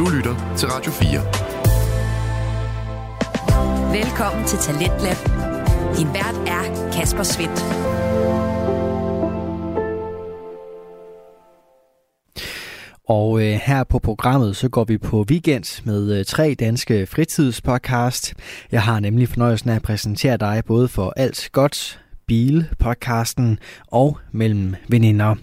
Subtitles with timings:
[0.00, 1.20] Du lytter til Radio 4.
[4.02, 5.16] Velkommen til Talentlab.
[5.96, 7.60] Din vært er Kasper Svendt.
[13.08, 18.34] Og øh, her på programmet, så går vi på weekend med øh, tre danske fritidspodcast.
[18.72, 24.74] Jeg har nemlig fornøjelsen af at præsentere dig både for alt godt, Bil-podcasten og Mellem
[24.88, 25.34] Veninder.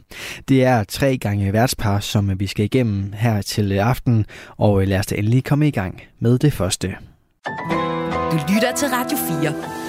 [0.48, 4.26] Det er tre gange værtspar, som vi skal igennem her til aften,
[4.58, 6.96] og øh, lad os da endelig komme i gang med det første.
[8.32, 9.87] Du lytter til Radio 4.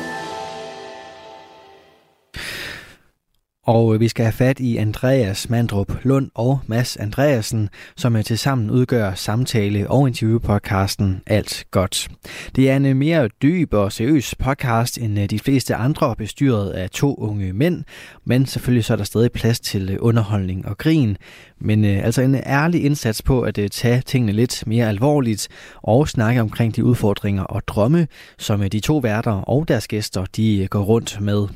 [3.69, 8.19] Og øh, vi skal have fat i Andreas Mandrup Lund og Mads Andreasen, som øh,
[8.19, 12.09] er til sammen udgør samtale- og interviewpodcasten Alt Godt.
[12.57, 16.91] Det er en øh, mere dyb og seriøs podcast end de fleste andre, bestyret af
[16.91, 17.85] to unge mænd,
[18.25, 21.17] men selvfølgelig så er der stadig plads til underholdning og grin.
[21.61, 25.49] Men øh, altså en ærlig indsats på at øh, tage tingene lidt mere alvorligt
[25.83, 28.07] og snakke omkring de udfordringer og drømme,
[28.39, 31.47] som øh, de to værter og deres gæster de øh, går rundt med.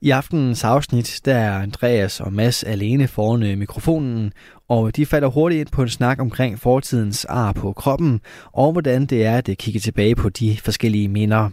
[0.00, 4.32] I aftenens afsnit, der er Andreas og Mads alene foran øh, mikrofonen,
[4.68, 8.20] og de falder hurtigt ind på en snak omkring fortidens ar på kroppen,
[8.52, 11.50] og hvordan det er at kigge tilbage på de forskellige minder.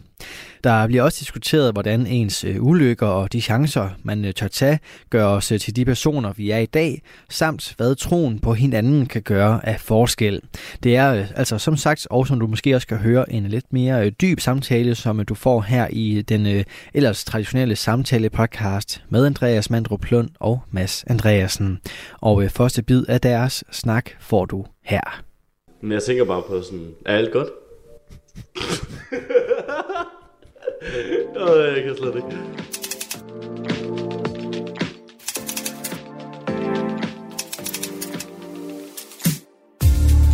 [0.63, 4.79] Der bliver også diskuteret, hvordan ens ulykker og de chancer, man tør tage,
[5.09, 9.21] gør os til de personer, vi er i dag, samt hvad troen på hinanden kan
[9.21, 10.41] gøre af forskel.
[10.83, 14.09] Det er altså som sagt, og som du måske også kan høre, en lidt mere
[14.09, 16.63] dyb samtale, som du får her i den
[16.93, 21.79] ellers traditionelle samtale podcast med Andreas Mandrup Lund og Mads Andreasen.
[22.21, 25.21] Og første bid af deres snak får du her.
[25.81, 27.47] Men jeg tænker bare på sådan, er alt godt?
[31.41, 32.37] Åh, jeg kan slet ikke.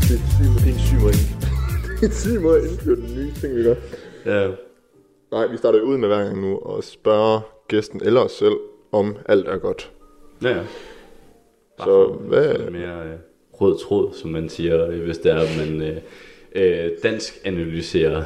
[0.08, 1.14] Det er det er en syg måde.
[1.14, 3.76] Det er en syg måde at indføre den nye ting, vi gør.
[4.26, 4.52] Ja,
[5.32, 8.56] Nej, vi starter ud med hver gang nu og spørger gæsten eller os selv,
[8.92, 9.92] om alt er godt.
[10.44, 10.50] ja.
[10.50, 10.56] ja.
[11.78, 13.14] Bare Så for hvad- sådan mere øh,
[13.54, 15.98] rød tråd, som man siger, øh, hvis det er, at man øh,
[16.56, 18.24] øh, dansk analyserer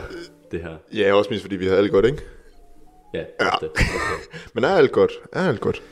[0.52, 0.76] det her.
[0.94, 2.22] Ja, også mest fordi vi har alt godt, ikke?
[3.14, 3.50] Ja, Ja.
[3.62, 3.84] Det, okay.
[4.54, 5.12] Men er alt godt?
[5.32, 5.84] Er alt godt?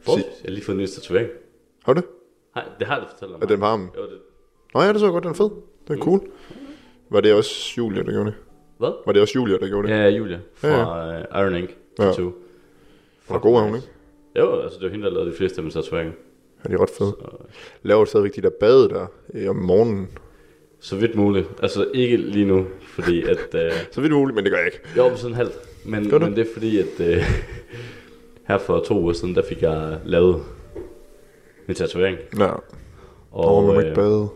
[0.00, 0.32] Forholdsvis.
[0.42, 1.28] Jeg har lige fået en ny tatovering.
[1.84, 2.08] Har du det?
[2.54, 3.42] Nej, det har du fortalt om.
[3.42, 3.88] Er den på armen?
[3.96, 4.18] Jo, det.
[4.74, 5.50] Nå ja, det så godt, den er fed.
[5.88, 6.20] Den er cool.
[7.10, 8.34] Var det også Julia, der gjorde det?
[8.78, 8.92] Hvad?
[9.06, 9.94] Var det også Julia, der gjorde det?
[9.94, 10.68] Ja, Julia fra
[11.12, 12.12] ja, Iron Ink Ja.
[12.12, 12.34] Hun
[13.36, 13.88] er god, er hun, ikke?
[14.38, 16.12] Jo, altså det var hende, der lavede de fleste af mine tatoveringer.
[16.64, 17.16] Ja, de er ret fede.
[17.82, 20.18] Laver du stadigvæk de der bade der øh, om morgenen?
[20.80, 21.46] Så vidt muligt.
[21.62, 23.38] Altså ikke lige nu, fordi at...
[23.54, 24.80] Øh, Så vidt muligt, men det gør jeg ikke.
[24.96, 25.52] jo, sådan halvt.
[25.84, 27.22] Men, men det er fordi, at øh,
[28.48, 30.42] her for to uger siden, der fik jeg lavet
[31.66, 32.18] min tatovering.
[32.38, 32.60] Ja, Og
[33.32, 34.28] og man må ikke øh, bade.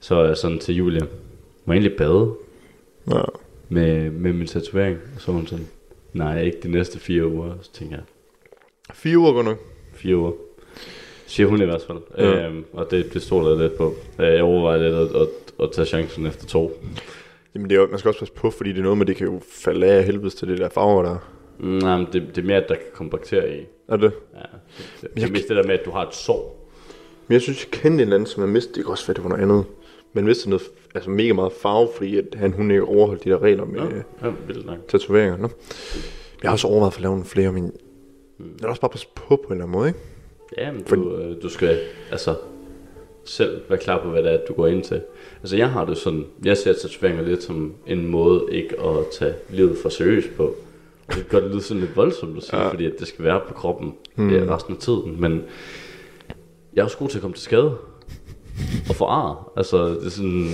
[0.00, 1.04] så sådan til Julia,
[1.64, 2.34] må jeg egentlig bade
[3.10, 3.22] Ja.
[3.68, 4.98] med, med min tatovering?
[5.16, 5.66] Og så hun sådan,
[6.12, 7.54] nej, ikke de næste fire uger.
[7.62, 8.04] Så tænker jeg,
[8.94, 9.58] Fire uger godt nok.
[9.92, 10.32] fire uger.
[11.32, 11.98] Siger hun i hvert fald.
[12.18, 12.46] Ja.
[12.48, 13.94] Øhm, og det, det stod der lidt på.
[14.18, 15.28] Øh, Jeg overvejer lidt at, at,
[15.62, 16.72] at tage chancen efter to.
[17.54, 19.16] Jamen, det er, jo- man skal også passe på, fordi det er noget med, det
[19.16, 21.16] kan jo falde af helvedes til det der farver der.
[21.60, 23.66] Nej, men det, det er mere, at der kan komme bakterier i.
[23.88, 24.12] Er det?
[24.34, 24.38] Ja.
[25.00, 26.68] Det, det jeg er mest det der med, at du har et sår.
[27.28, 29.14] Men jeg synes, jeg kendte en eller anden, som har mistet, det kan også være,
[29.14, 29.64] det var noget andet.
[30.12, 30.62] Men mistet noget,
[30.94, 33.86] altså mega meget farve, fordi at han, hun ikke overholdt de der regler med Ja,
[34.22, 34.28] ja.
[34.72, 35.36] ja tatoveringer.
[35.36, 35.48] Nå.
[36.42, 37.72] Jeg har også overvejet for at lave nogle flere, men
[38.38, 40.00] jeg er også bare passe på på en eller anden måde, ikke?
[40.58, 41.78] Ja, men du, øh, du skal
[42.10, 42.34] altså
[43.24, 45.00] selv være klar på, hvad det er, du går ind til.
[45.40, 49.34] Altså jeg har det sådan, jeg ser tatoveringer lidt som en måde ikke at tage
[49.50, 50.54] livet for seriøst på.
[51.08, 52.70] Og det gør det lyde sådan lidt voldsomt at sige, ja.
[52.70, 54.30] fordi at det skal være på kroppen mm.
[54.30, 55.20] ja, resten af tiden.
[55.20, 55.44] Men
[56.74, 57.76] jeg er også god til at komme til skade
[58.88, 59.52] og få ar.
[59.56, 60.46] Altså det er sådan,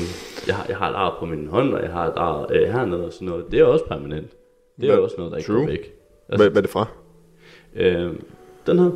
[0.47, 2.69] jeg har, jeg har et ar på min hånd, og jeg har et ar øh,
[2.69, 3.45] hernede og sådan noget.
[3.51, 4.31] Det er også permanent.
[4.81, 5.61] Det er jo også noget, der ikke True.
[5.61, 5.95] går væk.
[6.29, 6.87] Hvad, hvad er det fra?
[7.75, 8.13] Øh,
[8.67, 8.91] den her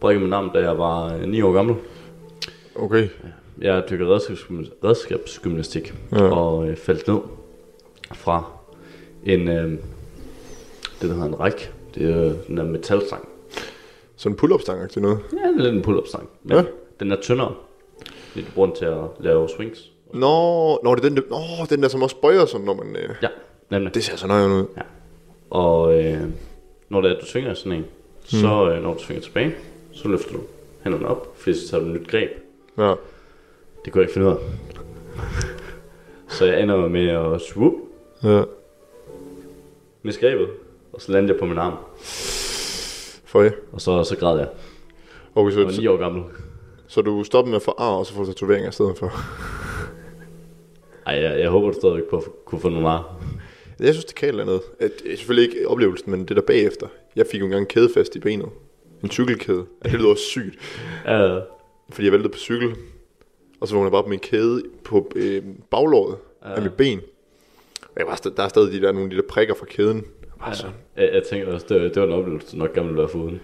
[0.00, 1.76] brækkede min arm, da jeg var øh, 9 år gammel.
[2.74, 3.08] Okay.
[3.60, 6.24] Jeg dykkede redskabsgymnastik, redskabsgymnastik Ja.
[6.24, 6.30] ja.
[6.36, 7.18] og øh, faldt ned
[8.14, 8.44] fra
[9.24, 9.80] en, øh, det
[11.00, 11.72] der hedder en ræk.
[11.94, 13.28] Det er øh, den der metalstang.
[14.16, 15.18] Sådan en pull-up-stang til noget.
[15.32, 16.28] Ja, det er lidt en pull-up-stang.
[16.42, 16.56] Men Ja.
[16.62, 16.64] ja.
[17.00, 17.54] den er tyndere.
[18.34, 19.90] Det er brugt til at lave swings.
[20.14, 22.96] Nå, nå, det er den der, nå, den der, som også bøjer sådan, når man...
[22.96, 23.28] Øh, Ja,
[23.70, 23.94] nemlig.
[23.94, 24.66] det ser så nøje ud.
[25.50, 26.20] Og øh,
[26.88, 27.84] når det er, at du svinger sådan en,
[28.24, 29.54] så øh, når du svinger tilbage,
[29.98, 30.40] så løfter du
[30.84, 32.30] hænderne op, fordi så tager du et nyt greb.
[32.78, 32.94] Ja.
[33.84, 34.38] Det kunne jeg ikke finde ud af.
[36.28, 37.72] så jeg ender med at swoop
[38.24, 38.42] Ja.
[40.02, 40.48] med skrebet,
[40.92, 41.74] og så landede jeg på min arm.
[43.24, 43.50] For jer.
[43.72, 44.48] Og så, så græd jeg.
[45.34, 46.22] Okay, så, Jeg var så, 9 år gammel.
[46.86, 49.12] Så du stopper med at få ar, og så får du tatoveringer i stedet for.
[51.06, 53.16] Ej, jeg, jeg håber, du stadigvæk på at kunne få nogle ar.
[53.80, 54.60] Jeg synes, det kan et eller andet.
[55.16, 56.86] Selvfølgelig ikke oplevelsen, men det der bagefter.
[57.16, 58.48] Jeg fik jo engang en kæde fast i benet.
[59.04, 59.64] En cykelkæde.
[59.84, 60.58] Ja, det lyder også sygt.
[61.04, 61.38] Ja,
[61.90, 62.74] Fordi jeg væltede på cykel.
[63.60, 66.54] Og så vågnede jeg bare på min kæde på øh, baglåret ja.
[66.54, 67.00] af mit ben.
[67.82, 70.04] Og jeg var, st- der er stadig de der, nogle de der prikker fra kæden.
[70.40, 70.74] Bare sådan.
[70.96, 73.40] jeg, jeg tænker også, det, var- det var en oplevelse, nok gerne ville være foruden.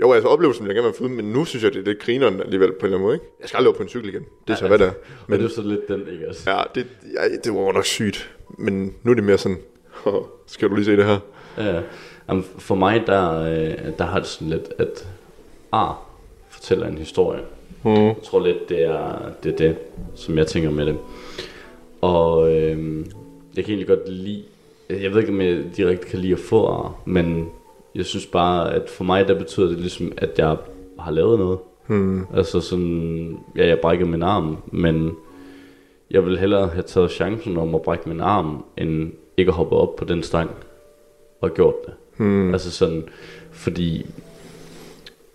[0.00, 2.40] Jo, altså oplevelsen vil jeg gerne være men nu synes jeg, det er lidt grineren
[2.40, 3.14] alligevel på en eller anden måde.
[3.14, 3.26] Ikke?
[3.40, 4.24] Jeg skal aldrig op på en cykel igen.
[4.46, 4.92] Det er så, hvad det er.
[4.92, 4.98] Men
[5.28, 6.50] Men det er så lidt den, ikke også?
[6.50, 8.34] ja, det, ja, det var nok sygt.
[8.58, 9.58] Men nu er det mere sådan,
[10.46, 11.18] skal du lige se det her?
[11.58, 11.82] Ja,
[12.28, 15.08] jamen, for mig, der, øh, der har det sådan lidt, at
[15.72, 16.06] ar
[16.48, 17.40] fortæller en historie.
[17.82, 17.90] Mm.
[17.92, 19.76] Jeg tror lidt, det er, det er det,
[20.14, 20.98] som jeg tænker med det.
[22.00, 23.06] Og øh,
[23.56, 24.42] jeg kan egentlig godt lide,
[24.90, 27.48] jeg ved ikke, om jeg direkte kan lide at få ar, men
[27.94, 30.56] jeg synes bare, at for mig, der betyder det ligesom, at jeg
[30.98, 31.58] har lavet noget.
[31.86, 32.26] Hmm.
[32.34, 35.16] Altså sådan, ja, jeg brækker min arm, men
[36.10, 39.76] jeg vil hellere have taget chancen om at brække min arm, end ikke at hoppe
[39.76, 40.50] op på den stang
[41.40, 41.94] og gjort det.
[42.16, 42.52] Hmm.
[42.52, 43.04] Altså sådan,
[43.52, 44.06] fordi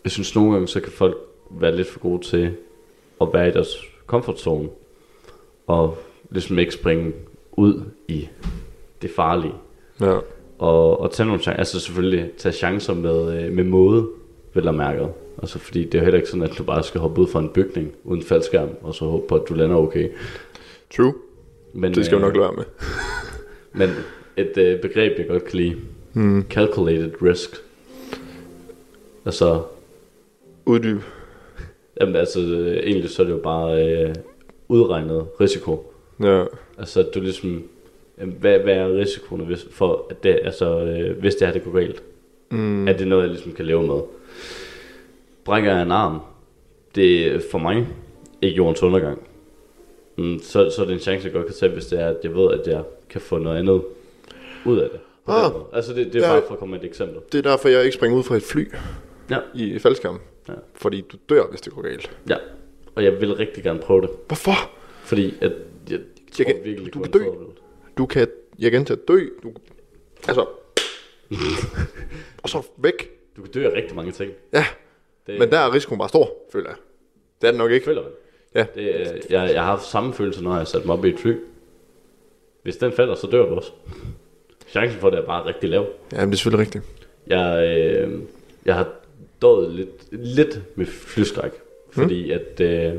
[0.04, 1.18] jeg synes nogle gange, så kan folk
[1.52, 2.52] være lidt for gode til
[3.22, 3.76] at være i deres
[4.08, 4.70] comfort zone,
[5.68, 5.98] og
[6.30, 7.14] ligesom ikke springe
[7.52, 8.28] ud i
[9.02, 9.54] det farlige.
[10.02, 10.18] Ja.
[10.60, 14.08] Og, og tage nogle chancer, altså selvfølgelig tage chancer med, øh, med måde,
[14.54, 15.08] vel at mærke.
[15.42, 17.40] Altså fordi det er jo heller ikke sådan, at du bare skal hoppe ud fra
[17.40, 20.10] en bygning uden faldskærm, og så håbe på, at du lander okay.
[20.96, 21.14] True.
[21.74, 22.64] Men, Det skal øh, nok lade være med.
[23.88, 23.90] Men
[24.38, 25.76] et øh, begreb, jeg godt kan lide,
[26.14, 26.46] Hmm.
[26.50, 27.50] calculated risk.
[29.26, 29.62] Altså,
[30.66, 31.02] Uddyb.
[32.02, 32.40] jamen, altså
[32.84, 34.16] egentlig så er det jo bare øh,
[34.68, 35.94] udregnet risiko.
[36.24, 36.46] Ja.
[36.78, 37.64] Altså du ligesom,
[38.16, 41.72] hvad, hvad er risikoen hvis, for, at det, altså, øh, hvis det her det går
[41.72, 42.04] galt?
[42.50, 42.88] Mm.
[42.88, 44.02] Er det noget, jeg ligesom kan leve med?
[45.44, 46.20] Brækker jeg en arm,
[46.96, 47.88] det er for mig
[48.42, 49.20] ikke jordens undergang.
[50.18, 52.18] Mm, så, så er det en chance, jeg godt kan tage, hvis det er, at
[52.24, 53.82] jeg ved, at jeg kan få noget andet
[54.66, 55.00] ud af det.
[55.26, 55.52] På Ah.
[55.74, 56.34] altså det, det er Ja.
[56.34, 57.20] bare for at komme med et eksempel.
[57.32, 58.72] Det er derfor, jeg ikke springer ud fra et fly
[59.30, 59.40] Ja.
[59.56, 60.20] i faldskærm.
[60.48, 60.54] Ja.
[60.76, 62.18] Fordi du dør, hvis det går galt.
[62.30, 62.36] Ja,
[62.96, 64.72] og jeg vil rigtig gerne prøve det, Hvorfor?
[65.04, 66.00] fordi at jeg, jeg
[66.34, 67.28] tror Jeg kan- virkelig, du det kan dø.
[67.98, 68.28] Du kan,
[68.60, 69.20] jeg kan dø.
[69.44, 69.52] Du,
[70.28, 70.46] altså.
[72.44, 73.12] og så væk.
[73.38, 74.32] Du kan dø af rigtig mange ting.
[74.54, 74.66] Ja,
[75.28, 76.78] Det, men der er risikoen bare stor, føler jeg.
[77.42, 77.86] Det er den nok ikke.
[77.86, 78.12] føler man.
[78.56, 78.66] Ja.
[78.76, 81.10] Det, er- jeg, jeg har haft samme følelse, når jeg har sat mig op i
[81.10, 81.36] et fly.
[82.64, 83.72] Hvis den falder, så dør du også.
[84.72, 85.86] Chancen for det er bare rigtig lav.
[86.14, 86.84] Ja, men det er selvfølgelig rigtigt.
[87.28, 88.20] Jeg, øh,
[88.66, 88.88] jeg har
[89.42, 91.52] døjet lidt, lidt med flyskræk,
[91.92, 92.94] fordi at øh,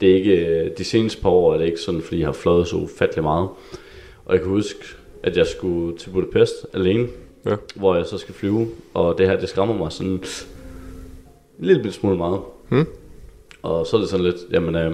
[0.00, 2.68] det er ikke, de seneste par år er det ikke sådan, fordi jeg har fløjet
[2.68, 3.48] så ufattelig meget.
[4.24, 4.78] Og jeg kan huske,
[5.22, 7.08] at jeg skulle til Budapest alene,
[7.46, 7.56] Ja.
[7.74, 10.24] hvor jeg så skal flyve, og det her, det skræmmer mig sådan en
[11.58, 12.40] lille smule meget.
[12.68, 12.86] Hmm?
[13.62, 14.92] Og så er det sådan lidt, jamen, øh,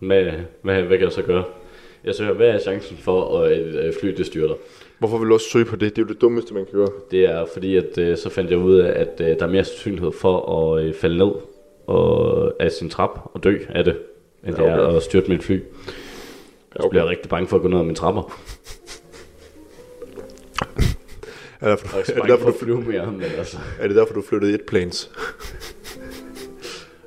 [0.00, 0.24] hvad,
[0.62, 1.44] hvad, hvad kan jeg så gøre?
[2.04, 4.54] Jeg søger, hvad er chancen for, at et øh, fly det styrter?
[5.02, 5.96] Hvorfor vil du også søge på det?
[5.96, 6.88] Det er jo det dummeste, man kan gøre.
[7.10, 9.64] Det er fordi, at øh, så fandt jeg ud af, at øh, der er mere
[9.64, 11.32] sandsynlighed for at øh, falde ned
[11.86, 13.98] og, af sin trap og dø af det,
[14.46, 14.96] end Ja, det er okay.
[14.96, 15.60] at styrte mit fly.
[16.80, 18.40] Så bliver jeg rigtig bange for at gå ned ad mine trapper.
[21.60, 24.22] Er derfor, så er det derfor, du, flyve mere, men altså, er det derfor, du
[24.22, 25.10] flyttede et planes?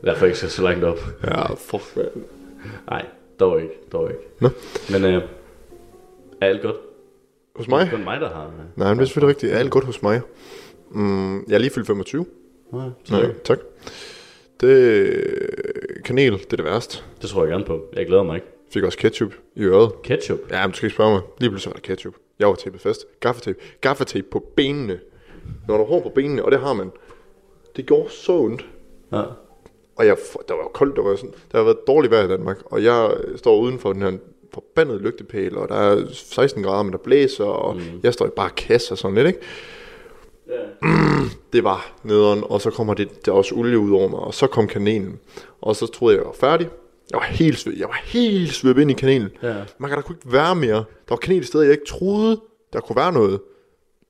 [0.06, 1.00] derfor ikke skal så langt op.
[1.24, 2.06] Ja, fuck, man.
[2.90, 3.06] Nej,
[3.40, 4.22] dog ikke, dog ikke.
[4.40, 4.50] Nå.
[4.92, 5.22] Men øh,
[6.42, 6.75] er alt godt?
[7.56, 7.80] Hos mig?
[7.86, 8.52] Det er kun mig, der har...
[8.76, 9.54] Nej, men det er selvfølgelig rigtigt.
[9.54, 10.22] Alt godt hos mig?
[10.92, 12.26] Mm, jeg er lige fyldt 25.
[12.74, 13.60] Nej, Nej, tak.
[14.62, 15.24] Det,
[16.06, 17.04] kanel, det er det værste.
[17.22, 17.82] Det tror jeg gerne på.
[17.94, 18.48] Jeg glæder mig ikke.
[18.74, 19.92] Fik også ketchup i øret.
[20.04, 20.40] Ketchup?
[20.52, 21.22] Ja, men du skal ikke spørge mig.
[21.40, 22.14] Lige pludselig var der ketchup.
[22.40, 23.06] Jeg var tapet fast.
[23.20, 23.60] Gaffatape.
[23.82, 25.00] Gaffatape på benene.
[25.68, 26.92] Når du har på benene, og det har man.
[27.76, 28.66] Det gjorde så ondt.
[29.12, 29.22] Ja.
[29.96, 32.58] Og jeg, der var koldt, der var sådan, der har været dårligt vejr i Danmark,
[32.66, 34.12] og jeg øh, står uden for den her
[34.54, 37.82] forbandede lygtepæl, og der er 16 grader, men der blæser, og mm.
[38.04, 39.40] jeg står i bare kasse og sådan lidt, ikke?
[40.82, 44.34] Mm, det var nederen, og så kommer det, der også olie ud over mig, og
[44.34, 45.20] så kom kanelen,
[45.62, 46.70] og så troede jeg, jeg var færdig.
[47.12, 49.30] Jeg var helt sved, jeg var helt svøbt ind i kanelen.
[49.44, 49.56] Ja.
[49.78, 50.75] Man kan der kunne ikke være mere.
[50.75, 52.42] Der var kanel i steder, jeg ikke troede,
[52.74, 53.40] der kunne være noget.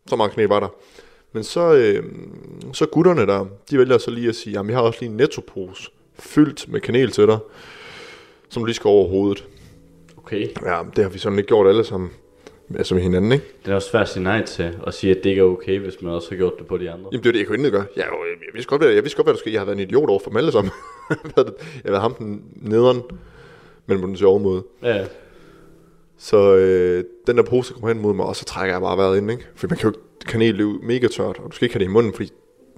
[0.08, 0.68] Så meget kanel var der.
[1.32, 2.04] Men så, øh,
[2.74, 5.18] så gutterne der, de vælger så lige at sige, jamen jeg har også lige en
[5.18, 7.38] nettopose fyldt med kanel til dig,
[8.50, 9.46] som du lige skal over hovedet.
[10.26, 10.48] Okay.
[10.66, 12.10] Ja, det har vi sådan ikke gjort alle sammen,
[12.78, 13.46] altså med hinanden, ikke?
[13.66, 15.80] Det er også svært at sige nej til, og sige, at det ikke er okay,
[15.80, 17.10] hvis man også har gjort det på de andre.
[17.12, 17.86] Jamen det er det, jeg kunne ikke gøre.
[17.96, 18.08] Jeg, jeg,
[18.48, 19.54] jeg, vidste godt, hvad, jeg vidste godt, hvad der skete.
[19.54, 20.72] Jeg har været en idiot over for dem alle sammen.
[21.10, 21.54] jeg har
[21.86, 23.02] været- ham den nederen,
[23.86, 24.64] men på den sjove måde.
[24.84, 25.06] Ja,
[26.18, 29.18] Så øh, den der pose kommer hen mod mig, og så trækker jeg bare vejret
[29.18, 29.48] ind, ikke?
[29.56, 31.90] For man kan jo ikke kanel jo mega tørt, og du skal ikke have det
[31.90, 32.32] i munden, fordi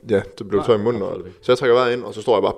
[0.10, 1.02] ja, det bliver Nej, tør i munden.
[1.02, 2.54] Og, så jeg trækker vejret ind, og så står jeg bare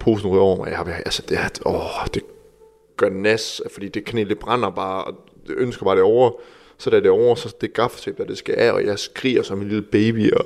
[0.00, 0.68] posen ryger over mig.
[0.68, 2.22] Jeg, har- altså, det, er, åh, det
[2.96, 5.14] gør nas, fordi det kanel, det brænder bare, og
[5.46, 6.30] det ønsker bare det er over.
[6.78, 9.42] Så da det er over, så det gaffetape, der det skal af, og jeg skriger
[9.42, 10.44] som en lille baby, og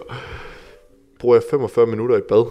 [1.18, 2.44] bruger jeg 45 minutter i bad.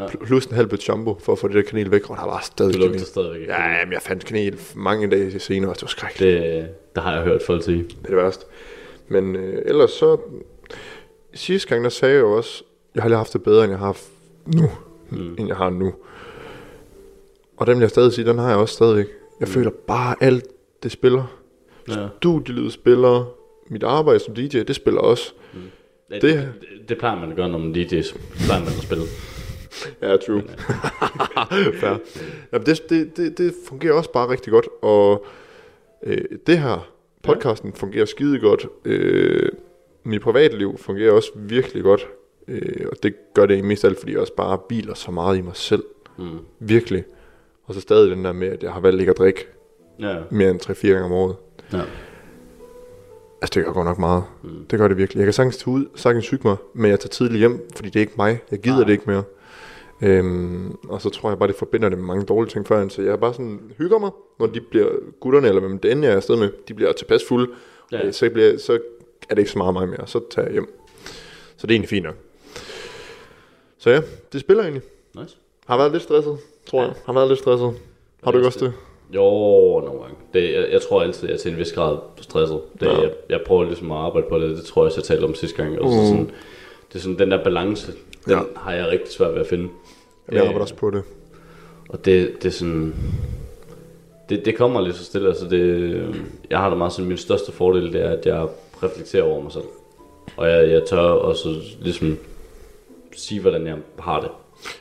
[0.00, 0.06] Ja.
[0.24, 2.40] Plus en halv bøtte shampoo, for at få det der kanel væk, og der var
[2.42, 2.88] stadig kanel.
[2.88, 3.48] lugter stadigvæk.
[3.48, 6.42] Ja, jamen, jeg fandt kanel mange dage senere, og det var skrækkeligt.
[6.42, 7.78] Det, Det, det har jeg hørt folk sige.
[7.78, 8.46] det er det værste.
[9.08, 10.16] Men øh, ellers så,
[11.34, 12.64] sidste gang, der sagde jeg jo også,
[12.94, 13.96] jeg har lige haft det bedre, end jeg har
[14.46, 14.70] nu,
[15.10, 15.34] mm.
[15.38, 15.94] end jeg har nu.
[17.56, 19.06] Og den vil jeg stadig sige, den har jeg også stadigvæk.
[19.40, 19.52] Jeg mm.
[19.52, 20.44] føler bare alt,
[20.82, 21.38] det spiller.
[21.88, 22.08] Ja.
[22.16, 23.32] Studielivet spiller,
[23.68, 25.32] mit arbejde som DJ, det spiller også.
[26.10, 26.22] Det, Det-
[26.60, 28.00] det, det plejer man at gøre, når man DJ,
[28.46, 29.04] plejer man at spille.
[30.02, 30.42] Ja, true.
[31.80, 31.96] Fair.
[32.52, 35.26] Jamen, det, det, det, det fungerer også bare rigtig godt, og
[36.02, 36.88] øh, det her,
[37.22, 37.76] podcasten ja.
[37.76, 38.66] fungerer skide godt.
[38.84, 39.48] Øh,
[40.04, 42.06] mit privatliv fungerer også virkelig godt,
[42.48, 45.38] øh, og det gør det mest af alt, fordi jeg også bare biler så meget
[45.38, 45.84] i mig selv.
[46.18, 46.38] Mm.
[46.60, 47.04] Virkelig.
[47.66, 49.46] Og så stadig den der med, at jeg har valgt ikke at drikke
[50.00, 51.36] Ja, mere end 3-4 gange om året.
[51.72, 51.80] ja.
[53.42, 54.24] Altså, det gør godt nok meget.
[54.42, 54.66] Mm.
[54.70, 55.18] Det gør det virkelig.
[55.18, 57.96] Jeg kan sagtens tage ud, sagtens syge mig, men jeg tager tidligt hjem, fordi det
[57.96, 58.40] er ikke mig.
[58.50, 58.84] Jeg gider Nej.
[58.84, 59.22] det ikke mere.
[60.02, 62.90] Øhm, og så tror jeg bare, det forbinder det med mange dårlige ting førhen.
[62.90, 64.88] Så jeg er bare sådan, hygger mig, når de bliver
[65.20, 67.50] gutterne, eller hvem det end jeg er afsted med, de bliver tilpas fulde.
[67.92, 68.04] Ja.
[68.06, 68.12] Ja.
[68.12, 68.72] Så, bliver, så
[69.30, 70.06] er det ikke så meget mig mere.
[70.06, 70.78] Så tager jeg hjem.
[71.56, 72.14] Så det er egentlig fint nok.
[73.78, 74.00] Så ja,
[74.32, 74.82] det spiller egentlig.
[75.14, 75.36] Nice.
[75.66, 76.92] Har været lidt stresset, tror jeg.
[77.06, 77.72] Har været lidt stresset.
[78.24, 78.72] Har du ikke også det?
[79.14, 79.20] Jo,
[79.84, 80.16] nogle gange.
[80.34, 82.60] Det, jeg, jeg tror altid, at jeg er til en vis grad stresset.
[82.80, 83.00] Det, Ja.
[83.00, 84.56] jeg, jeg prøver ligesom at arbejde på det.
[84.56, 85.78] Det tror jeg også, jeg talte om sidste gang.
[85.80, 86.06] Og så Mm.
[86.06, 86.30] sådan,
[86.88, 87.92] det er sådan, den der balance,
[88.24, 88.38] den Ja.
[88.56, 89.68] har jeg rigtig svært ved at finde.
[90.28, 91.02] Jeg Øh, arbejder også på det.
[91.88, 92.94] Og det, det er sådan...
[94.28, 95.28] Det, det kommer lidt så stille.
[95.28, 96.14] Altså det,
[96.50, 98.46] jeg har det meget sådan, min største fordel, det er, at jeg
[98.82, 99.64] reflekterer over mig selv.
[100.36, 102.18] Og jeg, jeg tør også ligesom
[103.16, 104.30] sige, hvordan jeg har det.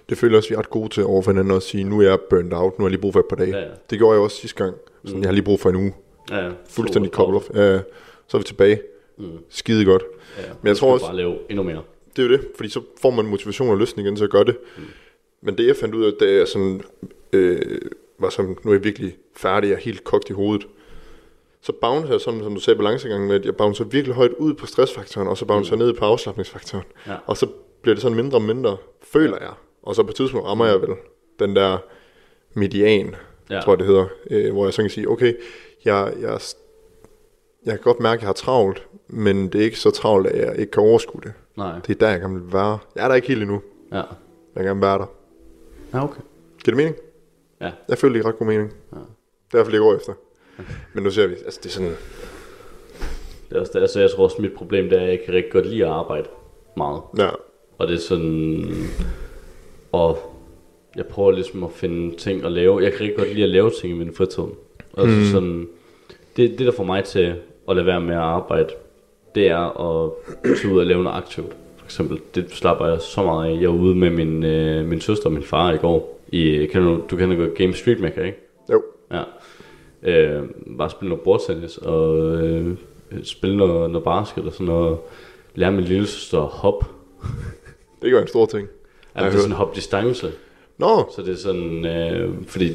[0.10, 2.04] Det føler også, vi er ret gode til over for hinanden at sige, nu er
[2.10, 3.50] jeg burnt out, nu har jeg lige brug for et par dage.
[3.58, 3.70] Ja, ja.
[3.90, 4.76] Det gjorde jeg også sidste gang.
[5.06, 5.94] Sådan, jeg har lige brug for en uge.
[6.32, 6.52] Ja, ja.
[6.70, 7.50] Fuldstændig off.
[7.56, 7.80] Ja,
[8.28, 8.82] så er vi tilbage.
[9.18, 9.26] Mm.
[9.50, 10.04] Skide godt.
[10.38, 11.82] Ja, Men jeg tror også- bare lave endnu mere.
[12.16, 14.44] Det er jo det, fordi så får man motivation og lysten igen til at gøre
[14.44, 14.58] det.
[14.78, 14.84] Mm.
[15.42, 16.82] Men det jeg fandt ud af, da jeg sådan,
[17.34, 17.62] øh,
[18.20, 20.68] var sådan, nu er jeg virkelig færdig, jeg er helt kogt i hovedet.
[21.62, 24.54] Så bouncer jeg sådan, som du sagde, balancegangen med, at jeg bouncer virkelig højt ud
[24.54, 26.84] på stressfaktoren, og så bouncer jeg ned på afslappningsfaktoren.
[27.08, 27.14] Ja.
[27.26, 27.48] Og så
[27.86, 29.52] bliver det sådan mindre og mindre, føler jeg.
[29.84, 30.90] Og så på et tidspunkt rammer jeg vel
[31.40, 31.78] den der
[32.54, 33.16] median,
[33.50, 33.60] Ja.
[33.62, 35.34] tror jeg det hedder, øh, hvor jeg så kan sige, okay,
[35.86, 36.40] jeg, jeg,
[37.66, 40.48] jeg kan godt mærke, at jeg har travlt, men det er ikke så travlt, at
[40.48, 41.34] jeg ikke kan overskue det.
[41.58, 41.80] Nej.
[41.88, 42.78] Det er der, jeg vil være.
[42.96, 43.62] Jeg er der ikke helt endnu.
[43.92, 43.96] Ja.
[43.98, 44.06] Jeg
[44.56, 45.06] vil gerne være der.
[45.94, 46.22] Ja, okay.
[46.64, 46.96] Giver det mening?
[47.62, 47.72] Ja.
[47.90, 48.74] Jeg føler det ret god mening.
[48.94, 48.98] Ja.
[48.98, 50.14] Det er i hvert fald, jeg går efter.
[50.94, 51.96] Men nu ser vi, altså det er sådan,
[53.50, 55.52] Det er også altså, jeg tror også, mit problem det er, at jeg kan rigtig
[55.52, 56.28] godt lide at arbejde
[56.78, 57.02] meget.
[57.18, 57.30] ja,
[57.78, 58.74] Og det er sådan...
[59.92, 60.18] Og
[60.96, 62.84] jeg prøver ligesom at finde ting at lave.
[62.84, 64.44] Jeg kan rigtig godt lide at lave ting i min fritid.
[64.98, 65.26] Altså mm.
[65.26, 65.68] sådan...
[66.38, 67.36] Det, det, der får mig til
[67.70, 68.70] at lade være med at arbejde,
[69.36, 70.12] det er at
[70.58, 71.56] tage ud og lave noget aktivt.
[71.78, 73.62] For eksempel, det slapper jeg så meget af.
[73.62, 76.22] Jeg var ude med min, øh, min søster og min far i går.
[76.28, 78.38] I, kan du, du kender Game Street Maker, ikke?
[78.72, 78.84] jo.
[79.12, 79.24] Ja.
[80.04, 80.44] Øh,
[80.78, 82.78] bare spille noget bordtennis og øh,
[83.24, 84.98] spille noget, noget basket og sådan noget.
[85.56, 86.86] Lære min lille søster at hoppe.
[88.06, 88.68] Det gør en stor ting.
[89.16, 90.32] Ja, det er sådan hop distance.
[90.78, 92.74] Nå, Så det er sådan, øh, fordi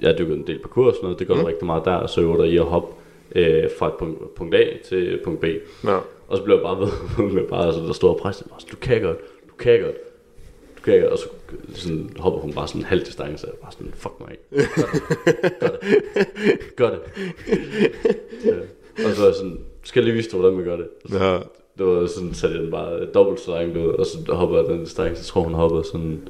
[0.00, 1.44] jeg dykker en del på kurs og noget, det gør mm.
[1.44, 2.94] rigtig meget der, og så øver der i at hoppe
[3.34, 5.44] øh, fra et punkt, punkt A til punkt B.
[5.84, 5.98] ja.
[6.28, 6.88] Og så blev jeg bare ved
[7.34, 9.18] med bare sådan, der store pres, du kan godt,
[9.48, 9.96] du kan godt,
[10.78, 11.28] du kan godt, og så
[11.74, 14.36] sådan, hopper hun bare sådan en halv distance, og bare sådan, fuck mig af.
[15.60, 15.80] Gør det.
[16.76, 16.90] Gør det.
[16.90, 17.00] Gør det.
[18.44, 18.54] Ja.
[19.08, 20.88] Og så er jeg sådan, skal jeg lige vise dig, hvordan man gør det.
[21.08, 21.38] Så, ja.
[21.80, 24.80] Det var sådan, satte jeg bare dobbelt så langt ud, og så hoppede jeg den
[24.80, 26.28] distance, jeg tror hun hoppede sådan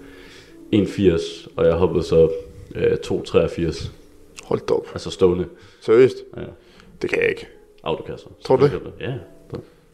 [0.75, 2.31] 1,80, og jeg hoppede så
[2.75, 3.91] øh, 2,83,
[4.45, 4.87] Hold da op.
[4.93, 5.47] altså stående.
[5.81, 6.17] Seriøst?
[6.37, 6.43] Ja.
[7.03, 7.49] Det kan jeg ikke.
[7.83, 8.29] Autokasser.
[8.45, 8.81] Tror du det?
[9.01, 9.13] Ja.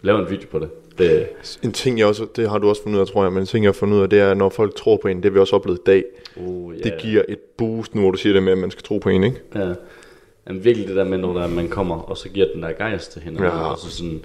[0.02, 0.68] Lav en video på det.
[0.98, 1.28] det
[1.62, 3.46] En ting, jeg også, det har du også fundet ud af, tror jeg, men en
[3.46, 5.30] ting, jeg har fundet ud af, det er, når folk tror på en, det har
[5.30, 6.04] vi også oplevet i dag.
[6.36, 6.82] uh, ja.
[6.82, 9.08] Det giver et boost, nu hvor du siger det med, at man skal tro på
[9.08, 9.40] en, ikke?
[9.54, 9.74] Ja.
[10.46, 13.12] Jamen virkelig det der med, når der, man kommer, og så giver den der gejst
[13.12, 13.42] til hende.
[13.42, 13.70] Ja.
[13.70, 14.24] Og så sådan,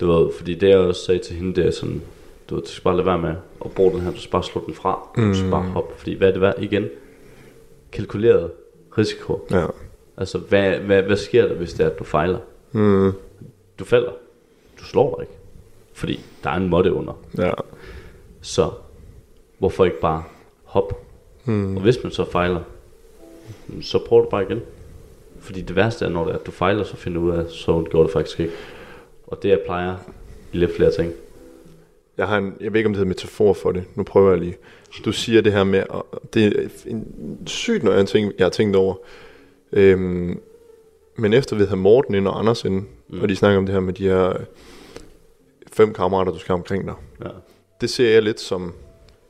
[0.00, 2.02] du ved, fordi det jeg også sagde til hende, det er sådan,
[2.50, 4.44] du ved, du skal bare lade være med at bruge den her, du skal bare
[4.44, 5.08] slå den fra.
[5.16, 5.28] Mm.
[5.28, 6.88] Du skal bare hoppe, fordi hvad er det værd igen?
[7.92, 8.50] Kalkuleret
[8.98, 9.46] risiko.
[9.50, 9.66] Ja.
[10.16, 12.38] Altså, hvad, hvad, hvad sker der, hvis det er, at du fejler?
[12.72, 13.12] Mm.
[13.78, 14.10] Du falder.
[14.80, 15.32] Du slår dig ikke.
[15.92, 17.12] Fordi der er en måtte under.
[17.38, 17.50] Ja.
[18.40, 18.70] Så
[19.58, 20.22] hvorfor ikke bare
[20.64, 20.94] hoppe?
[21.44, 21.76] Mm.
[21.76, 22.60] Og hvis man så fejler,
[23.82, 24.60] så prøv det bare igen.
[25.40, 27.50] Fordi det værste er, når det er, at du fejler, så finder du ud af,
[27.50, 28.52] så gjorde det faktisk ikke.
[29.30, 29.96] Og det jeg plejer
[30.52, 31.12] i lidt flere ting.
[32.16, 33.84] Jeg har en, jeg ved ikke, om det hedder metafor for det.
[33.94, 34.56] Nu prøver jeg lige.
[35.04, 38.76] Du siger det her med, og det er en sygt jeg, ting, jeg har tænkt
[38.76, 38.94] over.
[39.72, 40.40] Øhm,
[41.16, 43.20] men efter vi havde Morten ind og Anders ind, mm.
[43.20, 44.44] og de snakker om det her med de her øh,
[45.72, 46.94] fem kammerater, du skal omkring dig.
[47.24, 47.28] Ja.
[47.80, 48.72] Det ser jeg lidt som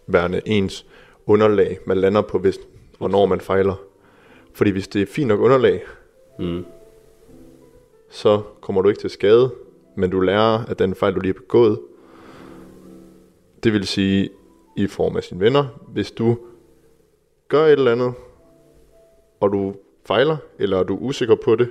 [0.07, 0.87] værende ens
[1.27, 2.59] underlag, man lander på, hvis
[3.01, 3.81] og når man fejler.
[4.53, 5.83] Fordi hvis det er fint nok underlag,
[6.39, 6.65] Mm.
[8.11, 9.51] så kommer du ikke til skade,
[10.01, 11.81] men du lærer af den fejl, du lige har begået.
[13.65, 14.31] Det vil sige,
[14.77, 16.39] i form af sine venner, hvis du
[17.49, 18.13] gør et eller andet,
[19.41, 19.75] og du
[20.07, 21.71] fejler, eller er du usikker på det,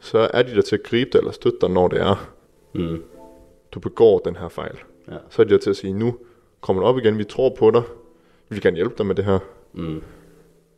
[0.00, 2.30] så er de der til at gribe dig eller støtte dig, når det er,
[2.72, 3.02] Mm.
[3.72, 4.78] du begår den her fejl.
[5.08, 5.16] Ja.
[5.30, 6.16] Så er de der til at sige, nu
[6.60, 7.82] kommer du op igen, vi tror på dig,
[8.48, 9.38] vi vil gerne hjælpe dig med det her,
[9.72, 10.02] Mm.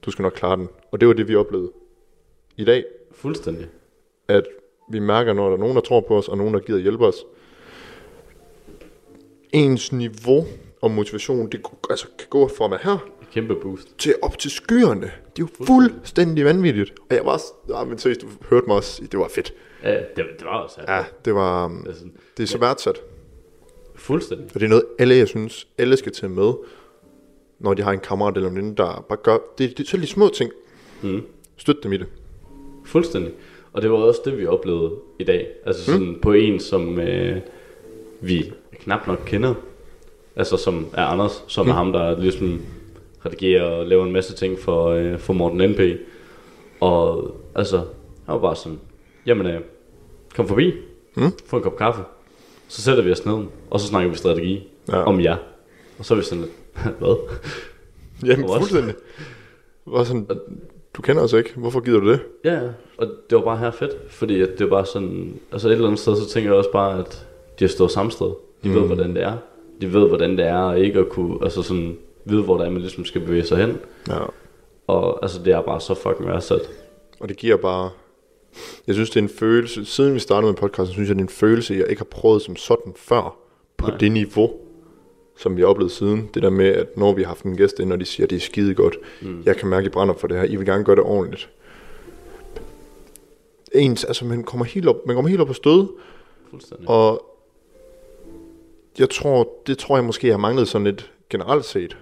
[0.03, 0.69] du skal nok klare den.
[0.91, 1.71] Og det var det, vi oplevede
[2.57, 3.69] i dag, Fuldstændig.
[4.29, 4.47] at
[4.93, 7.07] vi mærker, når der er nogen, der tror på os, og nogen, der gider hjælpe
[7.07, 7.17] os.
[9.53, 10.47] Ens niveau
[10.81, 12.99] og motivation, det altså, kan gå fra at være her,
[13.33, 13.99] kæmpe boost.
[13.99, 15.01] til op til skyerne.
[15.37, 16.93] Det er jo fuldstændig vanvittigt.
[17.11, 19.55] Og jeg var også, ja, men seriøst, du hørte mig også, det var fedt.
[19.83, 23.01] Ja, det, det var også Ja, det var, det er sådan, det er så værdsat.
[23.95, 24.47] fuldstændig.
[24.55, 26.53] Og det er noget, alle, jeg synes, alle skal tage med,
[27.59, 30.07] når de har en kammerat eller en der bare gør, det, det er selv de
[30.07, 30.51] små ting.
[31.03, 31.23] Mm.
[31.57, 32.07] Støt dem i det.
[32.85, 33.33] Fuldstændig.
[33.73, 35.49] Og det var også det, vi oplevede i dag.
[35.67, 36.19] Altså sådan mm.
[36.21, 37.37] på en, som øh,
[38.21, 39.55] vi knap nok kender.
[40.37, 41.71] Altså som er Anders, som mm.
[41.71, 42.61] er ham, der ligesom
[43.27, 45.81] redigerer og laver en masse ting for, øh, for Morten NP.
[46.81, 47.77] Og altså,
[48.27, 48.81] han var bare sådan,
[49.27, 49.61] jamen øh,
[50.37, 50.73] kom forbi,
[51.17, 51.31] Mm.
[51.47, 52.03] få en kop kaffe.
[52.69, 55.03] Så sætter vi os ned, og så snakker vi strategi Ja.
[55.05, 55.37] om jer.
[55.99, 56.53] Og så er vi sådan lidt,
[57.01, 57.17] hvad?
[58.25, 58.95] Jamen, fuldstændig.
[59.87, 60.27] Var sådan,
[60.95, 62.21] du kender os ikke, hvorfor gider du det?
[62.45, 62.61] Ja,
[62.99, 65.87] og det var bare her fedt, fordi at det var bare sådan, altså et eller
[65.87, 67.27] andet sted, så tænker jeg også bare, at
[67.59, 68.33] de har stået samme sted.
[68.65, 68.75] De mm.
[68.75, 69.37] ved, hvordan det er.
[69.81, 72.81] De ved, hvordan det er, ikke at kunne, altså sådan, vide, hvor det er, man
[72.81, 73.79] ligesom skal bevæge sig hen.
[74.09, 74.19] Ja.
[74.87, 76.61] Og altså, det er bare så fucking værdsat.
[77.21, 77.91] Og det giver bare...
[78.87, 79.85] Jeg synes, det er en følelse...
[79.85, 82.43] Siden vi startede med podcasten, synes jeg, det er en følelse, jeg ikke har prøvet
[82.43, 83.37] som sådan før.
[83.77, 83.97] På Nej.
[83.97, 84.51] det niveau,
[85.37, 86.31] som vi har oplevet siden.
[86.35, 88.31] Det der med, at når vi har haft en gæst ind, og de siger, at
[88.31, 88.97] det er skide godt.
[89.23, 89.43] Mm.
[89.47, 90.45] Jeg kan mærke, at I brænder for det her.
[90.45, 91.51] I vil gerne gøre det ordentligt.
[93.75, 95.87] Ens, altså man kommer helt op, man kommer helt op på stød,
[96.51, 96.89] Fuldstændig.
[96.89, 97.25] og
[98.99, 101.97] jeg tror, det tror jeg måske, jeg har manglet sådan lidt generelt set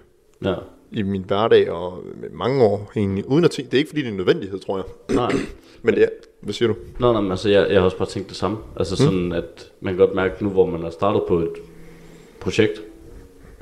[0.44, 0.54] Ja.
[0.92, 4.06] i min hverdag og mange år egentlig, uden at tænke, det er ikke fordi det
[4.06, 5.16] er en nødvendighed, tror jeg.
[5.16, 5.32] Nej,
[5.82, 6.08] Men det er,
[6.40, 6.74] hvad siger du?
[6.98, 8.58] Nå, nej, men altså, jeg, jeg har også bare tænkt det samme.
[8.76, 11.52] Altså sådan, at man kan godt mærke nu, hvor man har startet på et
[12.40, 12.82] projekt,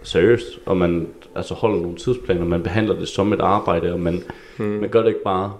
[0.02, 4.22] seriøst, og man altså holder nogle tidsplaner, man behandler det som et arbejde, og man,
[4.56, 4.66] hmm.
[4.66, 5.52] man gør det ikke bare,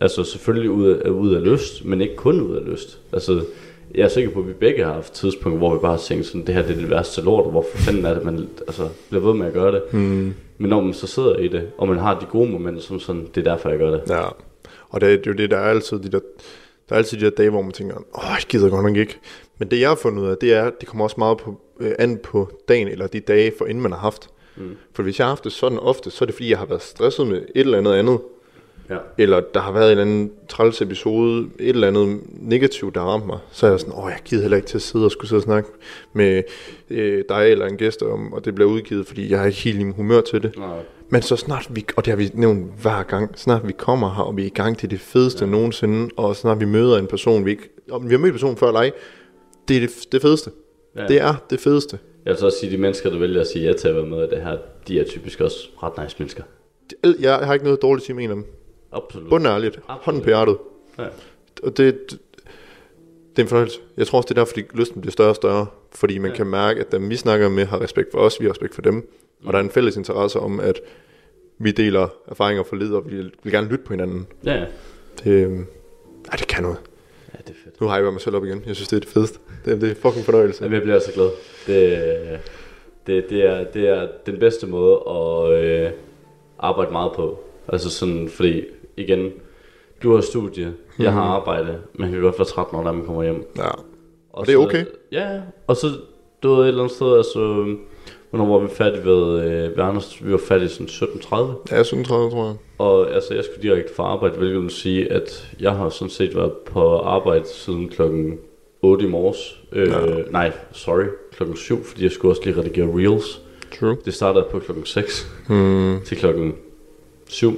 [0.00, 3.00] altså selvfølgelig ud af, ud af lyst, men ikke kun ud af lyst.
[3.12, 3.44] Altså,
[3.94, 6.26] jeg er sikker på, at vi begge har haft tidspunkter, hvor vi bare har tænkt
[6.26, 8.88] sådan, det her det er det værste lort, og hvorfor fanden er det, man altså,
[9.10, 9.82] bliver ved med at gøre det.
[9.92, 10.34] Hmm.
[10.58, 13.28] Men når man så sidder i det, og man har de gode momenter, som sådan,
[13.34, 14.02] det er derfor, jeg gør det.
[14.08, 14.22] Ja,
[14.88, 16.18] og det, er- det er jo det, der er altid de der,
[16.88, 19.18] der er altid de der dage, hvor man tænker, åh, jeg gider godt nok ikke.
[19.58, 21.92] Men det jeg har fundet ud af, det er, det kommer også meget på, øh,
[21.98, 24.30] an på dagen, eller de dage, for inden man har haft.
[24.56, 24.76] Mm.
[24.92, 26.82] For hvis jeg har haft det sådan ofte, så er det fordi, jeg har været
[26.82, 28.18] stresset med et eller andet andet.
[28.90, 28.96] Ja.
[29.18, 33.08] Eller der har været en eller anden træls episode, et eller andet negativt, der har
[33.08, 33.38] ramt mig.
[33.52, 35.40] Så er jeg sådan, åh, jeg gider heller ikke til at sidde og skulle sidde
[35.40, 35.68] og snakke
[36.12, 36.42] med
[36.90, 39.80] øh, dig eller en gæst om, og det bliver udgivet, fordi jeg er ikke helt
[39.80, 40.58] i humør til det.
[40.58, 40.78] Nej.
[41.08, 44.22] Men så snart vi, og det har vi nævnt hver gang, snart vi kommer her,
[44.22, 45.50] og vi er i gang til det fedeste ja.
[45.50, 48.66] nogensinde, og snart vi møder en person, vi ikke, om vi har mødt personen før
[48.66, 48.92] eller ej,
[49.68, 50.50] det er det, det fedeste.
[50.96, 51.02] Ja.
[51.02, 51.08] Ja.
[51.08, 51.98] Det er det fedeste.
[52.24, 53.94] Jeg vil så også sige, at de mennesker, der vælger at sige ja til at
[53.94, 56.42] være med i det her, de er typisk også ret nice mennesker.
[57.04, 58.44] Al- Jeg har ikke noget dårligt med en af dem.
[58.92, 59.28] Absolut.
[59.28, 59.76] Bundærligt.
[59.76, 60.04] Absolut.
[60.04, 60.56] Hånden på hjertet.
[60.98, 61.04] Ja.
[61.62, 62.18] Og det, det,
[63.36, 63.80] det er en fornøjelse.
[63.96, 65.66] Jeg tror også, det er derfor, at lysten bliver større og større.
[65.92, 66.32] Fordi man ja.
[66.32, 66.36] Ja.
[66.36, 68.82] kan mærke, at dem vi snakker med har respekt for os, vi har respekt for
[68.82, 68.94] dem.
[68.94, 69.46] Mm.
[69.46, 70.80] Og der er en fælles interesse om, at
[71.58, 74.26] vi deler erfaringer for led, og vi vil gerne lytte på hinanden.
[74.44, 74.64] Ja, ja.
[75.24, 75.66] Det, øhm,
[76.30, 76.78] ej, det kan noget.
[77.36, 77.80] Ja, det er fedt.
[77.80, 78.62] Nu har jeg mig selv op igen.
[78.66, 79.38] Jeg synes, det er det fedeste.
[79.64, 80.62] Det, er- det er fucking fornøjelse.
[80.64, 81.30] Jamen, jeg bliver så glad.
[81.66, 82.40] Det,
[83.06, 85.90] det, det, er, det er den bedste måde at øh,
[86.58, 87.38] arbejde meget på.
[87.68, 88.64] Altså sådan, fordi
[88.96, 89.30] igen,
[90.02, 93.46] du har studie, jeg har arbejde, man kan godt være træt, når man kommer hjem.
[93.56, 93.68] Ja.
[94.32, 94.84] Og det er så- okay.
[95.12, 95.86] Ja, og så,
[96.42, 97.38] du ved, et eller andet sted, altså,
[98.30, 99.44] hvornår var vi færdige ved,
[99.78, 100.24] øh, Anders?
[100.24, 101.74] Vi var færdige sådan 17.30.
[101.76, 102.54] Ja, 37, tror jeg.
[102.78, 106.36] Og altså, jeg skulle direkte fra arbejde, hvilket vil sige, at jeg har sådan set
[106.36, 108.38] været på arbejde siden klokken
[108.82, 109.60] 8 i morges.
[109.72, 109.96] Øh, Ja.
[110.30, 111.04] Nej, sorry,
[111.36, 113.40] klokken 7, fordi jeg skulle også lige redigere Reels.
[113.80, 113.96] True.
[114.04, 115.98] Det startede på klokken 6 Hmm.
[116.04, 116.54] til klokken
[117.28, 117.52] 7.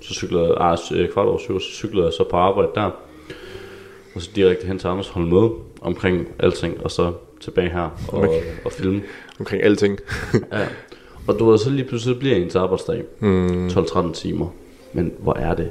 [0.00, 2.90] Så cyklede jeg, ah, øh, kvart over 7, så cyklede jeg så på arbejde der.
[4.14, 8.18] Og så direkte hen til Anders holde møde omkring alting, og så tilbage her og,
[8.18, 8.42] Okay.
[8.64, 9.02] og filme.
[9.38, 9.98] Omkring alting.
[10.52, 10.66] Ja.
[11.28, 13.66] Og du ved, så lige pludselig bliver ens arbejdsdag Hmm.
[13.66, 14.46] 12-13 timer.
[14.92, 15.70] Men hvor er det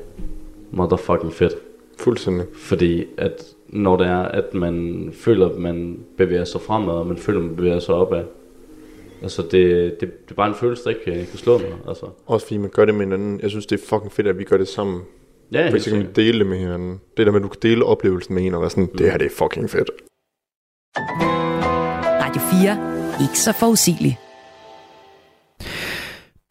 [0.71, 1.53] motherfucking fedt.
[1.99, 2.45] Fuldstændig.
[2.53, 7.17] Fordi at når det er, at man føler, at man bevæger sig fremad, og man
[7.17, 8.23] føler, at man bevæger sig opad.
[9.21, 11.73] Altså det, det, det er bare en følelse, der ikke kan, kan slå mig.
[11.87, 12.05] Altså.
[12.25, 13.39] Også fordi man gør det med hinanden.
[13.41, 15.01] Jeg synes, det er fucking fedt, at vi gør det sammen.
[15.51, 16.99] Ja, så kan dele det med hinanden.
[17.17, 19.17] Det der med, at du kan dele oplevelsen med en og være sådan, det her
[19.17, 19.89] det er fucking fedt.
[22.21, 22.41] Radio
[23.17, 23.25] 4.
[23.25, 24.17] Ikke så forudsigelig.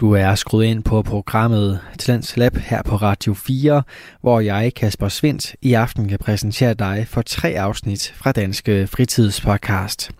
[0.00, 3.82] Du er skruet ind på programmet Talents Lab her på Radio 4,
[4.20, 10.10] hvor jeg, Kasper Svindt, i aften kan præsentere dig for tre afsnit fra Danske Fritidspodcast.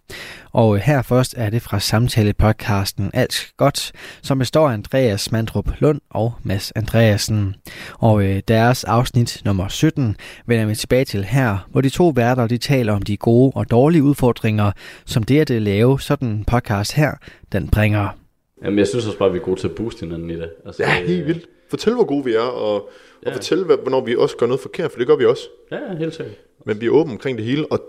[0.52, 6.00] Og her først er det fra samtalepodcasten Alt Godt, som består af Andreas Mandrup Lund
[6.10, 7.54] og Mads Andreasen.
[7.98, 12.46] Og øh, deres afsnit nummer 17 vender vi tilbage til her, hvor de to værter
[12.46, 14.72] de taler om de gode og dårlige udfordringer,
[15.04, 17.12] som det at lave sådan en podcast her,
[17.52, 18.25] den bringer.
[18.64, 20.50] Jamen, jeg synes også bare, at vi er gode til at booste hinanden i det.
[20.66, 21.48] Altså, Ja, helt vildt.
[21.68, 22.88] Fortæl, hvor gode vi er, og, og
[23.26, 23.34] Ja.
[23.34, 25.48] fortæl, hvad- hvornår vi også gør noget forkert, for det gør vi også.
[25.72, 26.34] Ja, helt sikkert.
[26.64, 27.80] Men vi er åbne omkring det hele, og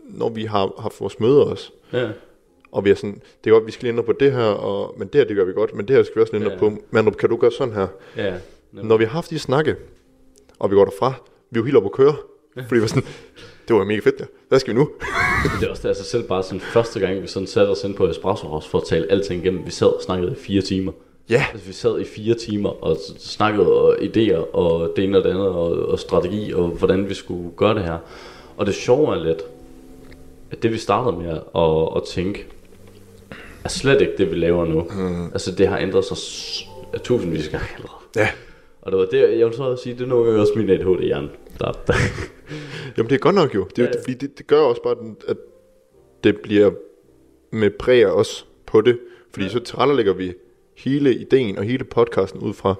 [0.00, 2.08] når vi har haft vores møder også, Ja,
[2.72, 5.08] og vi er sådan, det er godt, vi skal ændre på det her, og, men
[5.08, 6.58] det her, det gør vi godt, men det her skal vi også ændre Ja.
[6.58, 6.72] på.
[6.90, 7.86] Mandrup, kan du gøre sådan her?
[8.16, 8.34] ja.
[8.72, 9.76] Når vi har haft de snakke,
[10.58, 11.12] og vi går derfra,
[11.50, 12.14] vi er jo helt oppe at køre,
[12.54, 13.02] fordi vi var sådan,
[13.68, 14.24] det var mega fedt der.
[14.52, 14.90] Hvad skal vi nu?
[15.60, 17.94] Det er også det, altså selv bare sådan første gang, vi sådan satte os ind
[17.94, 19.66] på Espresso House for at tale alting igennem.
[19.66, 20.92] Vi sad og snakkede i fire timer.
[21.30, 25.24] Ja, Altså, vi sad i fire timer og snakkede og idéer og det ene og
[25.24, 27.98] det andet og, og strategi og hvordan vi skulle gøre det her.
[28.56, 29.42] Og det sjove er lidt,
[30.50, 32.46] at det vi startede med at, at tænke,
[33.64, 34.86] er slet ikke det, vi laver nu.
[34.90, 35.24] Mm.
[35.24, 36.16] Altså det har ændret sig
[37.02, 38.00] tusindvis af gange allerede.
[38.16, 38.28] ja.
[38.82, 41.28] Og det var det, jeg vil så sige, det er nogle gange også min ADHD-hjerne.
[41.58, 41.94] Der, der.
[42.96, 43.66] Jamen det er godt nok jo.
[43.76, 44.96] Det, Ja, fordi det, det gør også bare,
[45.28, 45.36] at
[46.24, 46.70] det bliver
[47.50, 48.98] med præg af os på det.
[49.30, 49.50] Fordi ja.
[49.50, 50.34] så tilrettelægger vi
[50.76, 52.74] hele ideen og hele podcasten ud fra,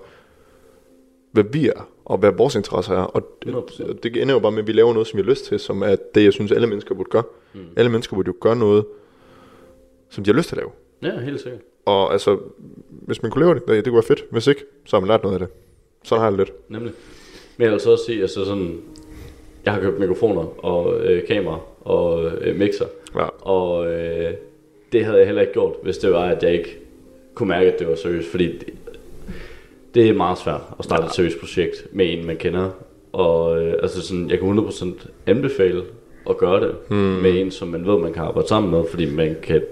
[1.32, 3.02] hvad vi er, og hvad vores interesser er.
[3.02, 3.88] Og det, 100%.
[3.88, 5.58] og det ender jo bare med, at vi laver noget, som vi har lyst til,
[5.58, 7.22] som er det, jeg synes, alle mennesker burde gøre.
[7.54, 7.60] Mm.
[7.76, 8.84] Alle mennesker burde jo gøre noget,
[10.08, 10.70] som de har lyst til at lave.
[11.14, 11.60] Ja, helt sikkert.
[11.84, 12.38] Og altså,
[12.88, 14.24] hvis man kunne lave det, det, det kunne være fedt.
[14.30, 15.48] Hvis ikke, så har man lært noget af det.
[16.04, 16.70] Sådan har jeg det lidt.
[16.70, 16.92] Nemlig.
[17.56, 18.80] Men jeg vil så også sige, altså sådan,
[19.64, 22.86] jeg har købt mikrofoner og øh, kamera og øh, mixer.
[23.16, 23.26] Ja.
[23.40, 24.32] Og øh,
[24.92, 26.78] det havde jeg heller ikke gjort, hvis det var, at jeg ikke
[27.34, 28.30] kunne mærke, at det var seriøst.
[28.30, 28.74] Fordi det,
[29.94, 31.08] det er meget svært at starte ja.
[31.08, 32.70] et seriøst projekt med en, man kender.
[33.12, 35.82] Og øh, altså sådan, jeg kan 100% anbefale
[36.30, 36.98] at gøre det hmm.
[36.98, 39.62] med en, som man ved, man kan arbejde sammen med, fordi man kan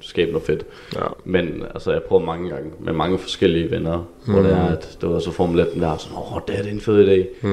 [0.00, 0.66] skabe noget fedt.
[0.94, 1.06] Ja.
[1.24, 4.32] Men altså, jeg har prøvet mange gange med mange forskellige venner, mm.
[4.32, 6.62] hvor det er, at det var så Formel 1, der er sådan, åh, det er
[6.62, 7.46] det en fed idé.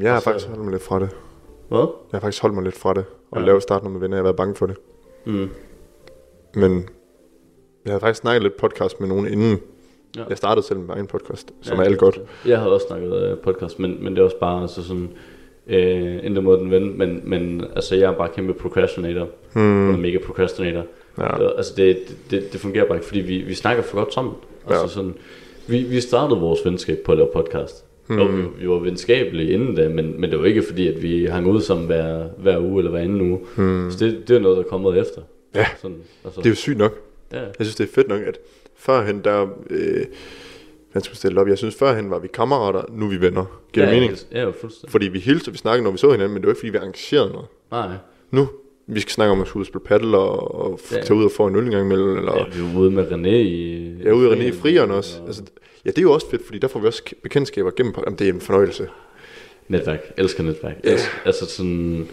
[0.00, 1.08] Jeg har Og så- faktisk holdt mig lidt fra det.
[1.68, 1.78] Hvad?
[1.78, 3.04] Jeg har faktisk holdt mig lidt fra det.
[3.30, 3.40] Og Ja.
[3.40, 3.46] ja.
[3.46, 4.16] lave starte noget med venner.
[4.16, 4.76] Jeg har været bange for det.
[5.26, 5.48] Mm.
[6.54, 6.72] Men
[7.84, 9.58] jeg havde faktisk snakket lidt podcast med nogen inden.
[10.16, 10.24] Ja.
[10.28, 12.20] Jeg startede selv med egen podcast, som Ja, er alt godt.
[12.46, 15.08] Jeg havde også snakket uh, podcast, men, men det er også bare altså sådan,
[15.66, 19.26] øh, endda mod den ven, men, men altså, jeg er bare kæmpe procrastinator.
[19.52, 19.88] Hmm.
[19.94, 20.82] Og mega procrastinator.
[21.18, 21.48] Ja.
[21.56, 21.98] Altså, det,
[22.30, 24.34] det, det fungerer bare ikke, fordi vi, vi snakker for godt sammen.
[24.66, 24.88] Altså, Ja.
[24.88, 25.14] sådan,
[25.66, 27.84] vi, vi startede vores venskab på at lave podcast.
[28.08, 28.18] Hmm.
[28.18, 31.24] Og vi, vi var venskabelige inden da, men, men det var ikke fordi, at vi
[31.24, 33.40] hang ud sammen hver, hver uge eller hver anden uge.
[33.56, 33.90] Hmm.
[33.90, 35.22] Så det, det er noget, der er kommet efter.
[35.54, 35.66] Ja.
[35.82, 36.92] Sådan, altså, Det er jo sygt nok.
[37.32, 37.38] ja.
[37.40, 38.38] Jeg synes, det er fedt nok, at
[38.76, 39.46] førhen der...
[39.70, 40.04] Øh,
[40.94, 41.48] man skulle stille op.
[41.48, 43.60] Jeg synes, førhen var vi kammerater, nu er vi venner.
[43.72, 44.18] Giver ja, det mening?
[44.32, 44.90] Ja, fuldstændig.
[44.90, 46.76] Fordi vi hilste, vi snakkede, når vi så hinanden, men det var ikke, fordi vi
[46.76, 47.46] arrangerede noget.
[47.70, 47.88] Nej,
[48.30, 48.48] Nu,
[48.88, 50.96] vi skal snakke om at skulle spille paddle og, og Ja.
[50.96, 51.02] ja.
[51.02, 52.16] tage ud og få en øl en gang imellem.
[52.18, 53.86] Eller, ja, vi var ude med René i...
[54.04, 55.20] Er ude i René i Frieren, også.
[55.20, 55.42] og- Altså,
[55.84, 57.94] ja, det er jo også fedt, fordi der får vi også bekendtskaber gennem.
[58.06, 58.88] Jamen, det er en fornøjelse.
[59.68, 60.12] Netværk.
[60.16, 60.76] Elsker netværk.
[60.84, 62.08] Elsker, altså sådan...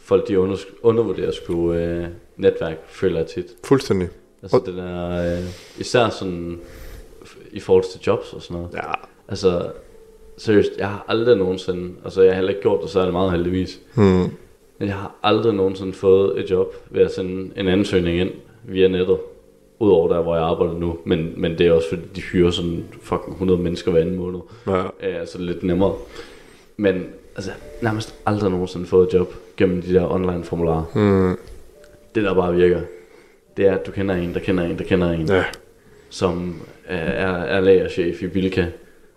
[0.00, 3.46] Folk, de under, undervurderer sgu øh, netværk, føler jeg tit.
[3.64, 4.08] Fuldstændig.
[4.42, 5.36] Altså Og- det der...
[5.38, 5.44] Øh,
[5.78, 6.60] især sådan...
[7.52, 8.74] I forhold til jobs og sådan noget.
[8.74, 8.92] Ja.
[9.28, 9.70] Altså...
[10.38, 11.92] Seriøst, jeg har aldrig nogensinde...
[12.04, 13.80] Altså, jeg har heller ikke gjort det særlig meget heldigvis.
[13.94, 14.24] Hmm.
[14.78, 18.30] Men jeg har aldrig nogensinde fået et job ved at sende en ansøgning ind
[18.64, 19.16] via nettet.
[19.78, 20.98] Udover der, hvor jeg arbejder nu.
[21.04, 24.40] Men, men det er også fordi, de hyrer sådan fucking 100 mennesker hver anden måned.
[24.66, 24.76] Ja.
[24.76, 25.94] Ja, altså lidt nemmere.
[26.76, 27.04] Men
[27.36, 27.50] altså,
[27.82, 30.84] nærmest aldrig nogensinde fået et job gennem de der online formularer.
[30.94, 31.38] Hmm.
[32.14, 32.80] Det der bare virker,
[33.56, 35.44] det er, at du kender en, der kender en, der kender en, Ja.
[36.10, 36.54] som
[36.86, 38.66] er, er, er lagerchef i Bilka,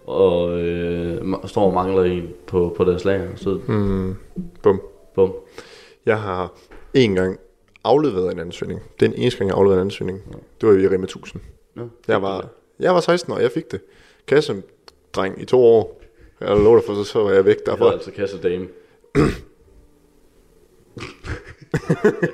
[0.06, 3.28] og øh, står og mangler en på, på deres lager.
[3.36, 4.15] Så Hmm.
[4.63, 4.82] Bum.
[5.15, 5.34] Bum.
[6.06, 6.54] Jeg har
[6.93, 7.39] en gang
[7.84, 8.82] afleveret en ansøgning.
[9.00, 10.22] Den eneste gang, jeg har afleveret en ansøgning.
[10.62, 11.41] Det var i Rema 1000.
[11.78, 12.48] Ja, Jeg var,
[12.80, 13.82] jeg var 16 år, jeg fik det.
[14.28, 16.02] Kassedreng i to år.
[16.41, 17.91] Jeg dig for, så, så var jeg væk Jeg derfra.
[17.93, 18.67] altså kassedame.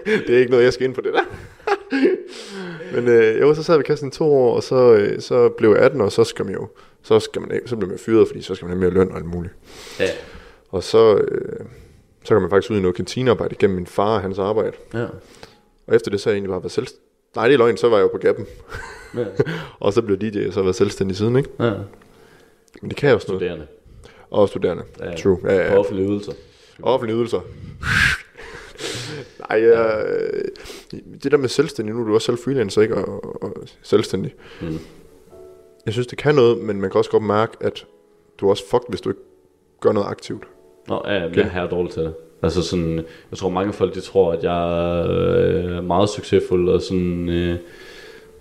[0.06, 1.24] det er ikke noget, jeg skal ind på det der.
[2.96, 5.70] Men øh, jo, så sad vi kassen i to år, og så, øh, så blev
[5.70, 6.68] jeg 18, og så skal man jo,
[7.02, 9.18] så, skal man, så bliver man fyret, fordi så skal man have mere løn og
[9.18, 9.54] alt muligt.
[10.00, 10.10] Ja.
[10.70, 11.66] Og så, øh,
[12.26, 14.72] så kom man faktisk ud i noget kantinearbejde gennem min far og hans arbejde.
[14.94, 15.06] Ja.
[15.88, 16.88] Og efter det så har jeg egentlig bare været selv...
[17.36, 18.46] Nej, det er løgn, så var jeg jo på gappen.
[19.18, 19.26] Ja.
[19.80, 21.50] og så blev DJ, og så har jeg været selvstændig siden, ikke?
[21.60, 21.74] ja.
[22.82, 23.42] Men det kan jeg også noget.
[23.42, 23.68] Studerende.
[24.30, 24.84] Og studerende.
[25.00, 25.16] Ja.
[25.16, 25.40] True.
[25.44, 25.78] Ja, ja.
[25.78, 26.34] Offentlige ydelser.
[26.84, 27.42] Offentlige ydelser.
[29.50, 30.46] Nej, ja, øh,
[31.24, 32.96] det der med selvstændig, nu er du også selv freelancer, ikke?
[32.96, 34.36] Og, og, og selvstændig.
[34.62, 34.80] Mm.
[35.86, 37.86] Jeg synes, det kan noget, men man kan også godt mærke, at
[38.38, 39.22] du er også fucked, hvis du ikke
[39.80, 40.48] gør noget aktivt.
[40.88, 42.14] Nå, ja, jeg er dårlig til det.
[42.42, 42.96] Altså sådan,
[43.32, 47.58] jeg tror mange folk, de tror, at jeg er øh, meget succesfuld, og sådan, øh,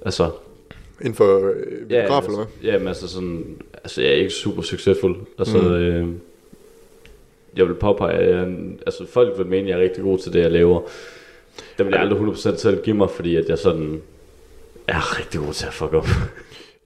[0.05, 0.31] altså,
[1.01, 1.57] Inden for øh,
[1.91, 2.71] ja, biograf, altså, eller hvad?
[2.73, 5.17] ja, men altså sådan, altså jeg er ikke super succesfuld.
[5.39, 5.75] Altså, mm.
[5.75, 6.09] øh,
[7.57, 10.33] jeg vil påpege, at jeg, altså folk vil mene, at jeg er rigtig god til
[10.33, 10.81] det, jeg laver.
[11.79, 14.03] Det vil jeg aldrig 100% selv give mig, fordi at jeg sådan
[14.89, 16.07] er rigtig god til at fuck op.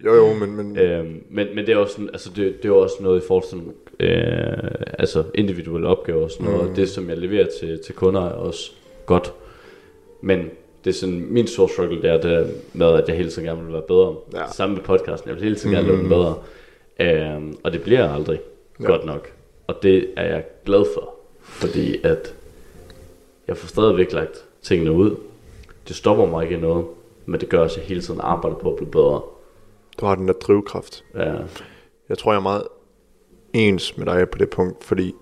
[0.04, 2.72] Jo, jo, men, men Øhm, men, men det er også sådan, altså det, det er
[2.72, 6.70] også noget i forhold til sådan, øh, altså individuelle opgaver og sådan noget, Mm.
[6.70, 8.70] og det som jeg leverer til, til kunder er også
[9.06, 9.32] godt.
[10.20, 10.38] Men
[10.84, 13.64] det er sådan, min store struggle det er det med, at jeg hele tiden gerne
[13.64, 14.16] vil være bedre.
[14.34, 14.50] Ja.
[14.52, 15.92] Samme med podcasten, jeg vil hele tiden gerne Mm.
[15.92, 16.34] lave den bedre.
[17.00, 18.40] Øhm, og det bliver aldrig
[18.80, 18.86] Ja.
[18.86, 19.32] godt nok.
[19.66, 22.34] Og det er jeg glad for, fordi at
[23.48, 25.16] jeg får stadigvæk lagt tingene ud.
[25.88, 26.84] Det stopper mig ikke i noget,
[27.26, 29.20] men det gør også, at jeg hele tiden arbejder på at blive bedre.
[30.00, 31.04] Du har den der drivkraft.
[31.14, 31.34] Ja.
[32.08, 32.62] Jeg tror, jeg er meget
[33.52, 35.14] ens med dig på det punkt, fordi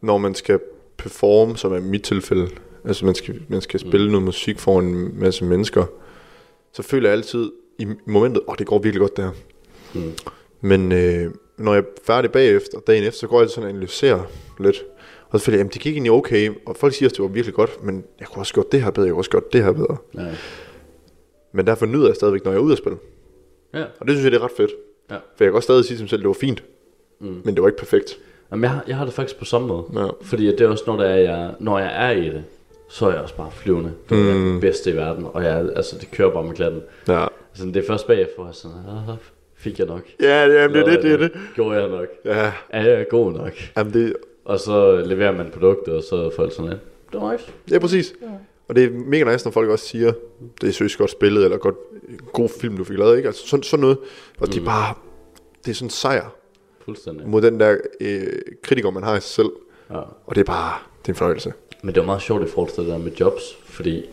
[0.00, 0.60] når man skal
[0.96, 2.48] performe, som er mit tilfælde,
[2.84, 4.12] altså man skal, man skal spille mm.
[4.12, 5.84] noget musik for en masse mennesker,
[6.72, 9.30] så føler jeg altid i momentet, åh, oh, det går virkelig godt der.
[9.94, 10.12] Mm.
[10.60, 14.22] Men øh, når jeg er færdig bagefter, dagen efter, så går jeg sådan og analyserer
[14.58, 14.76] lidt.
[15.28, 17.28] Og så føler jeg, jamen det gik egentlig okay, og folk siger, at det var
[17.28, 19.64] virkelig godt, men jeg kunne også gjort det her bedre, jeg kunne også gjort det
[19.64, 19.96] her bedre.
[20.14, 20.34] Ja.
[21.52, 22.98] Men derfor nyder jeg stadigvæk, når jeg er ude at spille.
[23.74, 23.84] Ja.
[24.00, 24.70] Og det synes jeg, det er ret fedt.
[25.10, 25.14] Ja.
[25.14, 26.62] For jeg kan også stadig sige til mig selv, at det var fint,
[27.20, 27.40] Mm.
[27.44, 28.18] men det var ikke perfekt.
[28.50, 29.84] Jamen, jeg, har, jeg har det faktisk på samme måde.
[29.94, 30.06] Ja.
[30.22, 32.44] Fordi at det er også, når, der er, jeg, når jeg er i det,
[32.88, 33.92] så er jeg også bare flyvende.
[34.10, 34.52] Det er Mm.
[34.52, 36.82] det bedste i verden, og jeg, altså, det kører bare med klatten.
[37.08, 37.26] Ja.
[37.50, 38.76] Altså, det er først bagefter, jeg sådan,
[39.08, 39.16] ah,
[39.56, 40.02] fik jeg nok.
[40.20, 41.32] Ja, det er, det, er det, det er det.
[41.54, 42.06] Gjorde jeg nok?
[42.24, 43.52] Ja, Er jeg god nok?
[43.76, 46.76] jamen det, Og så leverer man produktet, og så er folk sådan, ja,
[47.12, 47.44] det var nice.
[47.70, 48.14] ja præcis.
[48.68, 50.12] Og det er mega nice, når folk også siger,
[50.60, 51.74] det er seriøst godt spillet, eller godt,
[52.32, 53.26] god film, du fik lavet, ikke?
[53.26, 53.98] Altså sådan, sådan noget.
[54.40, 54.94] Og det er bare,
[55.64, 56.34] det er sådan en sejr
[56.84, 57.28] Fuldstændig.
[57.28, 58.26] mod den der øh,
[58.62, 59.50] kritiker, man har i sig selv.
[59.90, 59.98] Ja.
[60.26, 61.52] Og det er bare, det er en fornøjelse.
[61.82, 64.06] Men det var meget sjovt i forhold til det der med jobs, fordi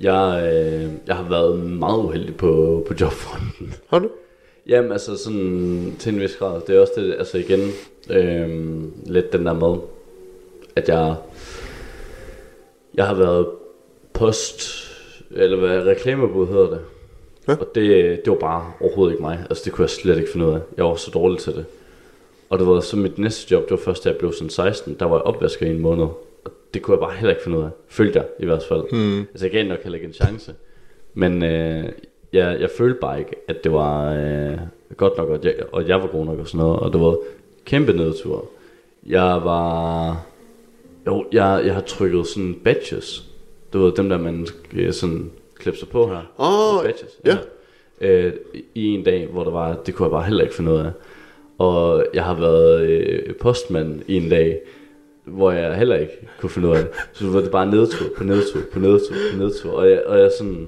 [0.00, 3.74] jeg, øh, jeg har været meget uheldig på, på jobfronten.
[3.90, 4.10] Har du?
[4.66, 6.60] Jamen altså sådan til en vis grad.
[6.66, 7.70] Det er også det, altså igen,
[8.10, 9.80] øh, lidt den der med,
[10.76, 11.14] at jeg,
[12.94, 13.46] jeg har været
[14.12, 14.62] post,
[15.30, 16.80] eller hvad reklamebud hedder det.
[17.48, 17.56] Ja.
[17.60, 19.46] Og det, det var bare overhovedet ikke mig.
[19.50, 20.60] Altså det kunne jeg slet ikke finde ud af.
[20.76, 21.64] Jeg var så dårlig til det.
[22.50, 24.96] Og det var så mit næste job, det var først da jeg blev sådan 16,
[25.00, 26.04] der var jeg opvasker i en måned.
[26.44, 27.68] Og det kunne jeg bare heller ikke finde ud af.
[27.88, 28.84] Følte jeg i hvert fald.
[28.90, 29.20] Hmm.
[29.20, 30.54] Altså jeg gav nok heller ikke en chance.
[31.14, 31.84] Men øh,
[32.32, 34.58] jeg, jeg følte bare ikke, at det var øh,
[34.96, 36.80] godt nok, og jeg, og jeg var god nok og sådan noget.
[36.80, 37.16] Og det var
[37.64, 38.44] kæmpe nedtur.
[39.06, 40.26] Jeg var...
[41.06, 43.24] Jo, jeg, jeg har trykket sådan badges.
[43.72, 46.32] Det var dem der, man øh, sådan klipper sig på her.
[46.38, 47.20] Åh, badges.
[47.26, 47.36] ja.
[48.00, 48.32] Øh,
[48.74, 50.90] I en dag, hvor der var, det kunne jeg bare heller ikke finde ud af.
[51.58, 54.60] Og jeg har været øh, postmand i en dag,
[55.24, 56.90] hvor jeg heller ikke kunne finde ud af det.
[57.12, 59.72] Så var det bare nedtur på nedtur på nedtur på nedtur.
[59.72, 60.66] Og jeg, og jeg sådan,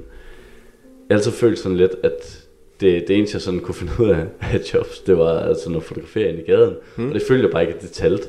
[1.09, 2.46] jeg altid følt sådan lidt, at
[2.81, 5.85] det, det eneste jeg sådan kunne finde ud af af jobs, det var altså noget
[5.85, 6.75] fotografering i gaden.
[6.96, 7.09] Hmm.
[7.09, 8.29] Og det følte jeg bare ikke, at det talte.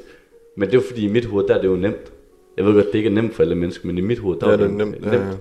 [0.59, 2.11] Men det var fordi i mit hoved, der er det jo nemt.
[2.57, 4.45] Jeg ved godt, det ikke er nemt for alle mennesker, men i mit hoved, der
[4.45, 4.91] Ja, var det er det nemt.
[5.01, 5.13] nemt.
[5.13, 5.31] Ja, ja.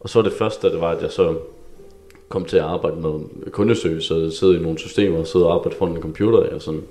[0.00, 1.36] Og så det første, det var, at jeg så
[2.28, 5.76] kom til at arbejde med kundeservice, og sidde i nogle systemer, og sidde og arbejde
[5.76, 6.82] foran en computer, og sådan,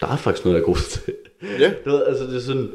[0.00, 1.14] der er faktisk noget, jeg er god til.
[1.60, 1.72] Ja.
[1.84, 2.70] Du ved, altså det er sådan,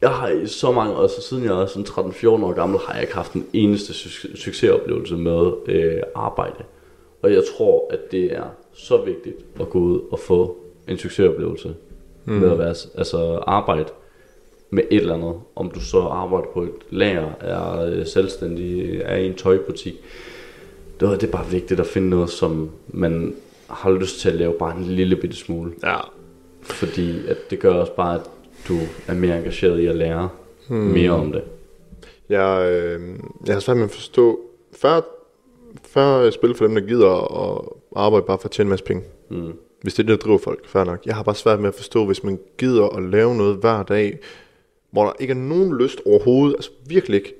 [0.00, 2.92] jeg har i så mange år, så siden jeg er sådan 13-14 år gammel, har
[2.94, 6.64] jeg ikke haft en eneste suc- succesoplevelse med øh, arbejde.
[7.22, 10.56] Og jeg tror, at det er så vigtigt at gå ud og få
[10.88, 11.74] en succesoplevelse
[12.30, 12.36] mm.
[12.36, 13.88] med at være, altså arbejde
[14.70, 15.34] med et eller andet.
[15.56, 19.94] Om du så arbejder på et lager, er øh, selvstændig, er i en tøjbutik.
[21.00, 23.34] Det er, det er bare vigtigt at finde noget, som man
[23.68, 25.72] har lyst til at lave bare en lille bitte smule.
[25.82, 25.96] Ja.
[26.62, 28.30] Fordi at det gør også bare, at
[28.68, 30.28] du er mere engageret i at lære
[30.68, 30.78] hmm.
[30.78, 31.42] mere om det.
[32.28, 33.00] Jeg, øh,
[33.46, 34.40] jeg har svært med at forstå,
[34.72, 35.00] før,
[35.82, 37.10] før spil for dem, der gider
[37.48, 39.02] at arbejde bare for at tjene en masse penge.
[39.28, 39.52] Mm.
[39.82, 41.06] Hvis det er det, der driver folk, fair nok.
[41.06, 44.18] Jeg har bare svært med at forstå, hvis man gider at lave noget hver dag,
[44.90, 47.34] hvor der ikke er nogen lyst overhovedet, altså virkelig ikke,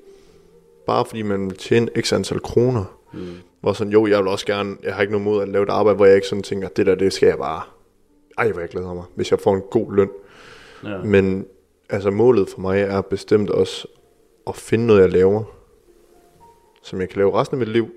[0.85, 2.97] bare fordi man vil tjene x antal kroner.
[3.13, 3.27] Mm.
[3.61, 5.69] Hvor sådan, jo, jeg vil også gerne, jeg har ikke noget mod at lave et
[5.69, 7.61] arbejde, hvor jeg ikke sådan tænker, det der, det skal jeg bare.
[8.37, 10.09] Ej, hvor jeg glæder mig, hvis jeg får en god løn.
[10.83, 10.97] Ja.
[10.97, 11.45] Men
[11.89, 13.87] altså målet for mig er bestemt også
[14.47, 15.43] at finde noget, jeg laver,
[16.81, 17.89] som jeg kan lave resten af mit liv,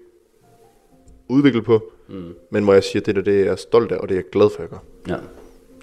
[1.29, 2.35] udvikle på, mm.
[2.51, 4.31] men hvor jeg siger, det der, det er jeg stolt af, og det er jeg
[4.33, 5.15] glad for, at jeg gør.
[5.15, 5.21] Ja.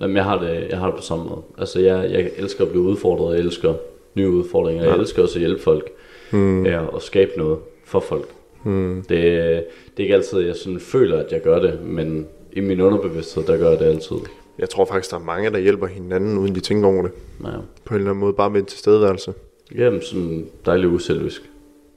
[0.02, 1.42] Jamen, jeg har det, jeg har det på samme måde.
[1.58, 3.74] Altså, jeg, jeg elsker at blive udfordret, jeg elsker
[4.16, 4.90] nye udfordringer, ja.
[4.90, 5.92] jeg elsker også at hjælpe folk,
[6.32, 6.66] mm.
[6.66, 8.30] ja, og skabe noget for folk.
[8.64, 9.04] Mm.
[9.10, 12.82] Det, det er ikke altid, jeg sådan føler, at jeg gør det, men i min
[12.82, 14.16] underbevidsthed, der gør jeg det altid.
[14.60, 17.12] Jeg tror faktisk, der er mange, der hjælper hinanden, uden de tænker over det.
[17.44, 17.50] Ja.
[17.86, 19.34] På en eller anden måde, bare med en tilstedeværelse.
[19.76, 21.51] Jamen, sådan dejligt uselvisk.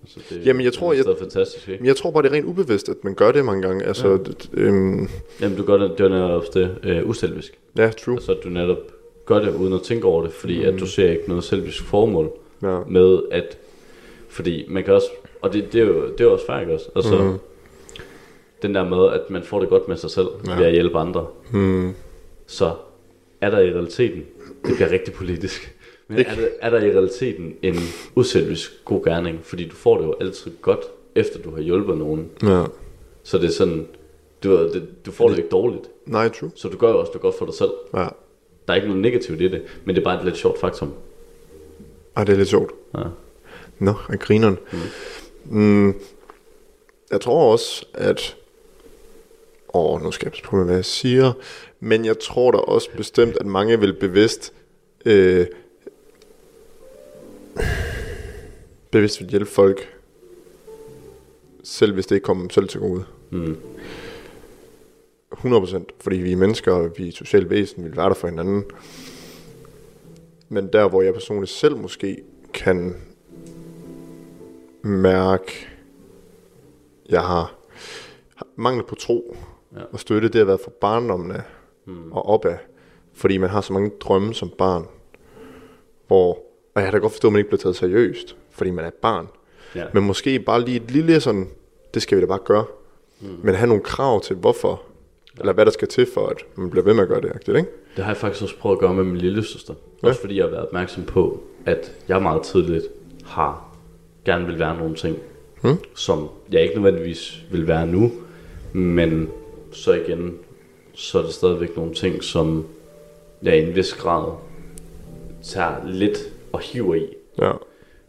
[0.05, 1.87] Altså, det, Jamen, jeg tror, det er jeg- fantastisk, ikke?
[1.87, 3.85] Jeg tror bare, det er rent ubevidst, at man gør det mange gange.
[3.85, 5.09] Altså, ja, øhm,
[5.41, 7.59] Jamen, du gør det, det er netop det, øh, uselvisk.
[7.79, 8.15] ja true.
[8.15, 8.79] Altså, du netop
[9.27, 10.75] gør det uden at tænke over det, fordi mm.
[10.75, 12.31] at du ser ikke noget selvisk formål
[12.63, 12.79] Ja.
[12.89, 13.59] med at,
[14.29, 15.07] fordi man kan også,
[15.43, 17.39] og det, det er jo det er jo også færdigt også, altså, mm.
[18.63, 20.57] den der med, at man får det godt med sig selv, ja.
[20.57, 21.93] ved at hjælpe andre, Mm.
[22.47, 22.73] så
[23.41, 24.23] er der i realiteten,
[24.67, 25.75] det bliver rigtig politisk,
[26.09, 27.77] men er der, er der i realiteten en
[28.15, 30.81] uselvisk god gerning, fordi du får det jo altid godt,
[31.15, 32.65] efter du har hjulpet nogen, Ja.
[33.23, 33.89] så det er sådan,
[34.45, 36.51] du, det, du får det ikke dårligt, Nej, true.
[36.55, 37.71] så du gør jo også det godt for dig selv.
[37.95, 38.07] Ja.
[38.67, 40.93] Der er ikke noget negativt i det, men det er bare et lidt sjovt faktum.
[42.17, 42.73] Ej, det er lidt sjovt.
[42.99, 43.03] Ja.
[43.79, 44.59] Nå, af grineren.
[45.45, 45.59] Mm.
[45.61, 45.95] Mm,
[47.11, 48.37] jeg tror også, at...
[49.75, 51.33] Åh, nu skal jeg på hvad jeg siger.
[51.81, 54.53] Men jeg tror da også bestemt, at mange vil bevidst...
[55.07, 55.47] Øh,
[58.91, 59.89] bevidst vil hjælpe folk,
[61.63, 63.05] selv hvis det ikke kommer dem selv til gode.
[63.31, 63.57] Mm.
[65.35, 68.15] 100%, fordi vi er mennesker, og vi er et socialt væsen, vi vil være der
[68.15, 68.65] for hinanden.
[70.49, 72.23] Men der, hvor jeg personligt selv måske
[72.55, 72.95] kan
[74.83, 75.69] mærke,
[77.09, 77.55] jeg har
[78.57, 79.37] mangel på tro
[79.77, 79.83] Ja.
[79.93, 81.43] og støtte, det har været for barndommen af
[81.85, 82.13] mm.
[82.13, 82.57] og opad.
[83.13, 84.87] Fordi man har så mange drømme som barn,
[86.07, 86.39] hvor,
[86.75, 88.89] og jeg kan da godt forstå, at man ikke bliver taget seriøst, fordi man er
[88.89, 89.29] et barn.
[89.75, 89.85] Ja.
[89.93, 91.49] Men måske bare lige et lille sådan,
[91.95, 92.65] det skal vi da bare gøre.
[93.21, 93.29] Mm.
[93.43, 94.83] Men have nogle krav til hvorfor,
[95.41, 97.57] eller hvad der skal til for, at man bliver ved med at gøre det, agtigt,
[97.57, 97.69] ikke?
[97.97, 99.75] Det har jeg faktisk også prøvet at gøre med min lille søster.
[100.03, 100.09] Ja.
[100.09, 102.85] Også fordi jeg har været opmærksom på, at jeg meget tidligt
[103.25, 103.77] har
[104.25, 105.19] gerne vil være nogle ting,
[105.65, 105.79] Hmm?
[105.95, 108.13] som jeg ikke nødvendigvis vil være nu,
[108.73, 109.29] men
[109.73, 110.39] så igen,
[110.95, 112.67] så er det stadigvæk nogle ting, som
[113.43, 114.33] jeg i en vis grad
[115.43, 116.19] tager lidt
[116.55, 117.07] og hiver i.
[117.39, 117.53] Ja.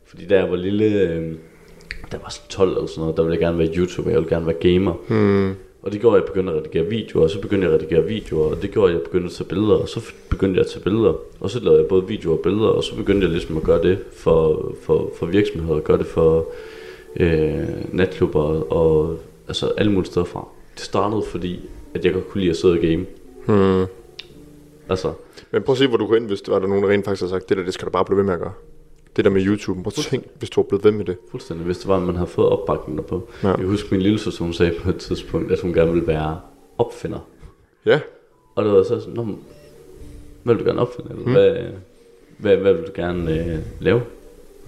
[0.05, 1.33] Fordi da jeg var lille, øh,
[2.11, 4.35] der var sådan 12 eller sådan noget, der ville jeg gerne være YouTuber, jeg ville
[4.35, 4.93] gerne være gamer.
[5.07, 5.55] Hmm.
[5.81, 8.05] Og det gjorde, at jeg begyndte at redigere videoer, og så begyndte jeg at redigere
[8.05, 10.71] videoer, og det gjorde, at jeg begyndte at tage billeder, og så begyndte jeg at
[10.71, 13.57] tage billeder, og så lavede jeg både videoer og billeder, og så begyndte jeg ligesom
[13.57, 16.45] at gøre det for, for, for virksomheder, og gøre det for
[17.19, 20.47] øh, natklubber, og altså alle mulige steder fra.
[20.75, 23.05] Det startede fordi, at jeg godt kunne lide at sidde og game.
[23.45, 23.85] Hmm.
[24.89, 25.13] Altså,
[25.51, 27.05] Men prøv at se, hvor du går ind, hvis der var der nogen, der rent
[27.05, 28.53] faktisk har sagt, det der, det skal du bare blive ved med at gøre.
[29.15, 31.17] Det der med YouTube, prøv at tænk, hvis du har blevet ved med det.
[31.31, 33.29] fuldstændig, hvis det var, at man havde fået opbakning derpå.
[33.43, 33.47] Ja.
[33.47, 36.39] Jeg husker min lille søster, hun sagde på et tidspunkt, at hun gerne ville være
[36.77, 37.19] opfinder.
[37.85, 37.99] Ja,
[38.55, 39.27] Og det var så sådan, "Nå,
[40.43, 41.09] hvad vil du gerne opfinde?
[41.11, 41.31] Eller Mm.
[41.31, 41.57] hvad,
[42.37, 44.01] hvad, hvad vil du gerne øh, lave?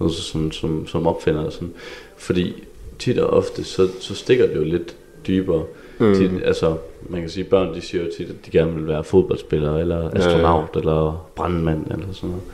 [0.00, 1.72] Altså som, som, som opfinder og sådan.
[2.16, 2.64] Fordi
[2.98, 5.64] tit og ofte, så, så stikker det jo lidt dybere.
[5.98, 6.14] Mm.
[6.14, 9.04] Tit, altså, man kan sige, børn de siger jo tit, at de gerne vil være
[9.04, 10.78] fodboldspiller, eller astronaut, ja, ja.
[10.78, 12.44] eller brandmand, eller sådan noget.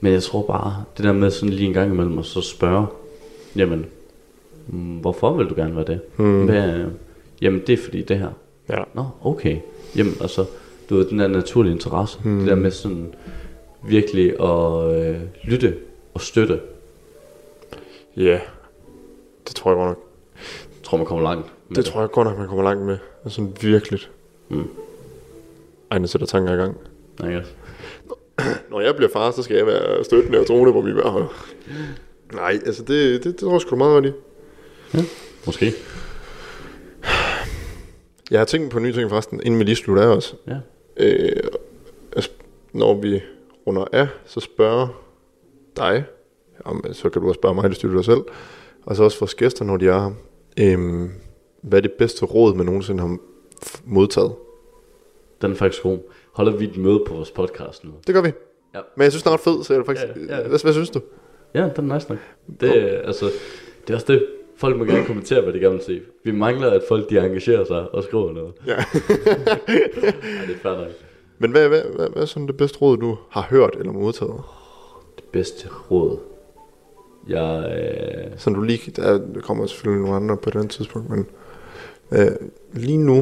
[0.00, 2.86] Men jeg tror bare, det der med sådan lige en gang imellem, og så spørge,
[3.56, 3.86] jamen,
[4.66, 6.00] mm, hvorfor vil du gerne være det?
[6.16, 6.44] Mm.
[6.44, 6.84] Hvad,
[7.42, 8.30] jamen, det er fordi det her.
[8.68, 8.82] ja.
[8.94, 9.58] Nå, okay.
[9.96, 10.44] Jamen, altså,
[10.90, 12.18] du ved, den der naturlige interesse.
[12.24, 12.38] Mm.
[12.38, 13.14] Det der med sådan
[13.88, 15.76] virkelig at øh, lytte
[16.14, 16.60] og støtte.
[18.16, 18.40] Ja,
[19.48, 19.98] det tror jeg godt nok.
[20.76, 21.52] Jeg tror, man kommer langt.
[21.74, 22.98] Det tror jeg godt nok, man kommer langt med.
[23.24, 24.00] Altså virkelig.
[24.48, 24.68] Mm.
[25.90, 26.76] Ej, nu sætter tanker i gang.
[27.20, 27.52] Ja, ikke også?
[28.70, 31.24] Når jeg bliver far, så skal jeg være støttende og troende på mit hold.
[32.32, 34.12] Nej, altså det, det, det tror jeg sgu meget godt i.
[35.46, 35.72] Måske.
[38.30, 40.34] Jeg har tænkt på nye ting forresten, inden vi lige slutter af os.
[40.46, 40.56] Ja.
[40.96, 41.42] Øh,
[42.16, 42.30] altså,
[42.72, 43.22] når vi
[43.66, 45.02] runder af, så spørger
[45.76, 46.04] dig,
[46.64, 48.20] om, så kan du også spørge mig, det styrer dig selv,
[48.86, 50.10] og så også vores gæster, når de er her,
[50.60, 51.10] øhm,
[51.66, 53.16] hvad er det bedste råd, man nogensinde har
[53.84, 54.32] modtaget?
[55.42, 55.98] Den er faktisk god.
[56.32, 57.90] Holder vi et møde på vores podcast nu?
[58.06, 58.32] Det gør vi.
[58.74, 58.80] Ja.
[58.96, 60.06] Men jeg synes, den er ret fed, så jeg er faktisk...
[60.06, 60.48] Ja, ja, ja.
[60.48, 61.00] Hvad, hvad synes du?
[61.54, 62.18] Ja, den er nice nok.
[62.60, 63.30] Det, er, altså,
[63.86, 64.26] det er også det.
[64.56, 66.00] Folk må gerne kommentere, hvad de gerne vil se.
[66.24, 68.52] Vi mangler, at folk de engagerer sig og skriver noget.
[68.66, 68.72] Ja.
[68.76, 68.84] Ej,
[70.46, 70.88] det er fair nok.
[71.38, 74.40] Men hvad, hvad, hvad, hvad er sådan det bedste råd, du har hørt eller modtaget?
[75.16, 76.18] Det bedste råd.
[77.28, 81.26] Jeg, øh, Så du lige, der kommer selvfølgelig nogle andre på andet tidspunkt, men
[82.12, 82.30] øh,
[82.72, 83.16] lige nu,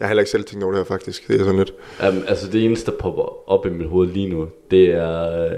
[0.00, 1.74] jeg har heller ikke selv tænkt over det her faktisk, det er sådan lidt,
[2.08, 5.06] um, altså det eneste, der popper op i mit hoved lige nu, det er,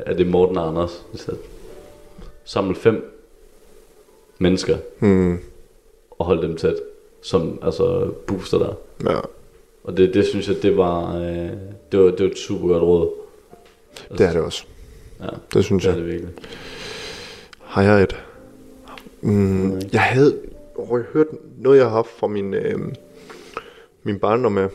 [0.06, 1.02] er det Morten og Anders.
[1.14, 1.32] Så
[2.44, 3.18] samle fem
[4.38, 5.38] mennesker hmm,
[6.10, 6.74] og holde dem tæt,
[7.22, 8.74] som altså booster dig.
[9.12, 9.20] ja,
[9.84, 11.50] Og det, det synes jeg, det var, øh,
[11.92, 13.10] det var, det var et super godt råd.
[14.18, 14.64] det er det også.
[15.20, 16.02] Ja, Det synes det er jeg.
[16.04, 16.34] det virkelig.
[17.58, 18.16] Har jeg et?
[19.20, 20.38] Mm, jeg havde
[20.82, 21.26] åh, jeg hørt
[21.58, 22.78] noget, jeg har haft fra min, øh,
[24.02, 24.68] min barndom med.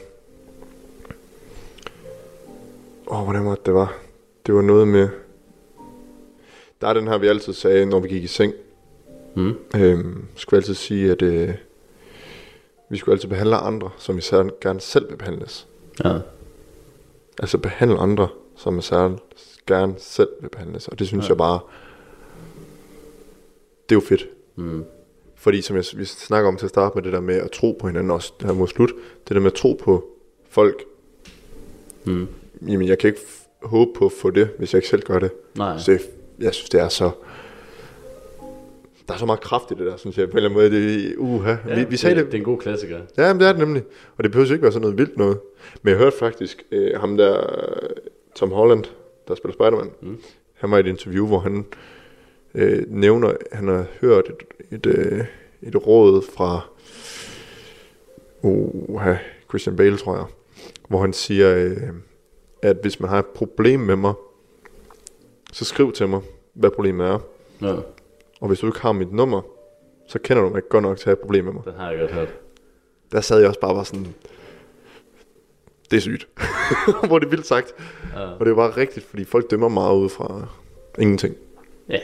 [3.08, 3.98] Åh, hvordan var det, det var?
[4.46, 5.10] Det var noget med...
[6.82, 8.54] Der er den her, vi altid sagde, når vi gik i seng.
[9.36, 9.56] Mm.
[9.76, 11.54] Øhm, skulle altid sige, at øh,
[12.90, 14.22] vi skulle altid behandle andre, som vi
[14.62, 15.68] gerne selv vil behandles.
[16.04, 16.20] Ja.
[17.40, 18.82] Altså behandle andre, som vi
[19.68, 20.88] gerne selv vil behandles.
[20.88, 21.30] Og det synes ja.
[21.30, 21.60] jeg bare...
[23.90, 24.28] Det er jo fedt.
[24.56, 24.86] Mm.
[25.38, 27.78] Fordi som jeg, vi snakker om til at starte med det der med at tro
[27.80, 28.92] på hinanden også her mod slut,
[29.28, 30.06] det der med at tro på
[30.50, 30.84] folk,
[32.06, 32.28] Mm.
[32.68, 33.20] jamen jeg kan ikke
[33.62, 35.32] håbe på at få det, hvis jeg ikke selv gør det.
[35.56, 35.78] Nej.
[35.78, 36.02] Så det,
[36.40, 37.12] jeg synes det er så,
[39.08, 41.04] der er så meget kraft i det der, synes jeg på en eller anden måde.
[41.08, 41.56] Det, uha.
[41.68, 43.00] Ja, vi, vi sagde det, det, det er en god klassiker.
[43.18, 43.84] Ja, men det er det nemlig.
[44.18, 45.40] Og det behøver ikke være sådan noget vildt noget.
[45.82, 47.42] Men jeg hørte faktisk øh, ham der,
[48.36, 48.84] Tom Holland,
[49.28, 49.90] der spiller Spider-Man.
[50.02, 50.18] Mm.
[50.54, 51.66] Han var i et interview, hvor han
[52.56, 55.26] øh, nævner, han har hørt et, et, øh,
[55.62, 56.62] et råd fra
[58.42, 59.02] uh,
[59.50, 60.26] Christian Bale, tror jeg.
[60.88, 61.78] Hvor han siger, øh,
[62.62, 64.14] at hvis man har et problem med mig,
[65.54, 66.22] så skriv til mig,
[66.54, 67.20] hvad problemet er.
[67.62, 67.76] Ja,
[68.42, 69.42] Og hvis du ikke har mit nummer,
[70.08, 71.74] så kender du mig ikke godt nok til at have et problem med mig den
[71.74, 72.34] har jeg godt hørt.
[73.12, 74.08] der sad jeg også bare var sådan,
[75.92, 76.28] det er sygt.
[77.08, 77.76] Hvor det er vildt sagt.
[78.16, 78.20] Ja.
[78.20, 80.48] Og det bare rigtigt, fordi folk dømmer meget ud fra
[81.00, 81.36] ingenting.
[81.90, 82.00] Ja,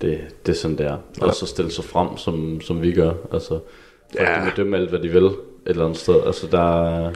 [0.00, 0.96] det, det er sådan, det er.
[1.20, 1.26] Ja.
[1.26, 3.12] Og så stille sig frem, som, som vi gør.
[3.32, 3.58] Altså,
[4.16, 4.44] folk Ja.
[4.44, 5.32] må dømme alt, hvad de vil et
[5.66, 6.14] eller andet sted.
[6.26, 7.14] Altså, der, Det,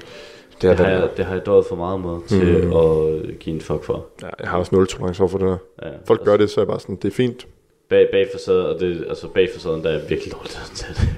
[0.63, 2.73] det, er har det, jeg, det har jeg døjet for meget med til Mm.
[2.73, 4.07] at give en fuck for.
[4.23, 5.57] ja, jeg har også nul tolerance over for det der.
[5.83, 7.47] Ja, Folk altså, gør det, så er jeg bare sådan, det er fint.
[7.89, 11.09] Bag, bag facaden, og det, altså bag facaden, der er jeg virkelig dårlig til det.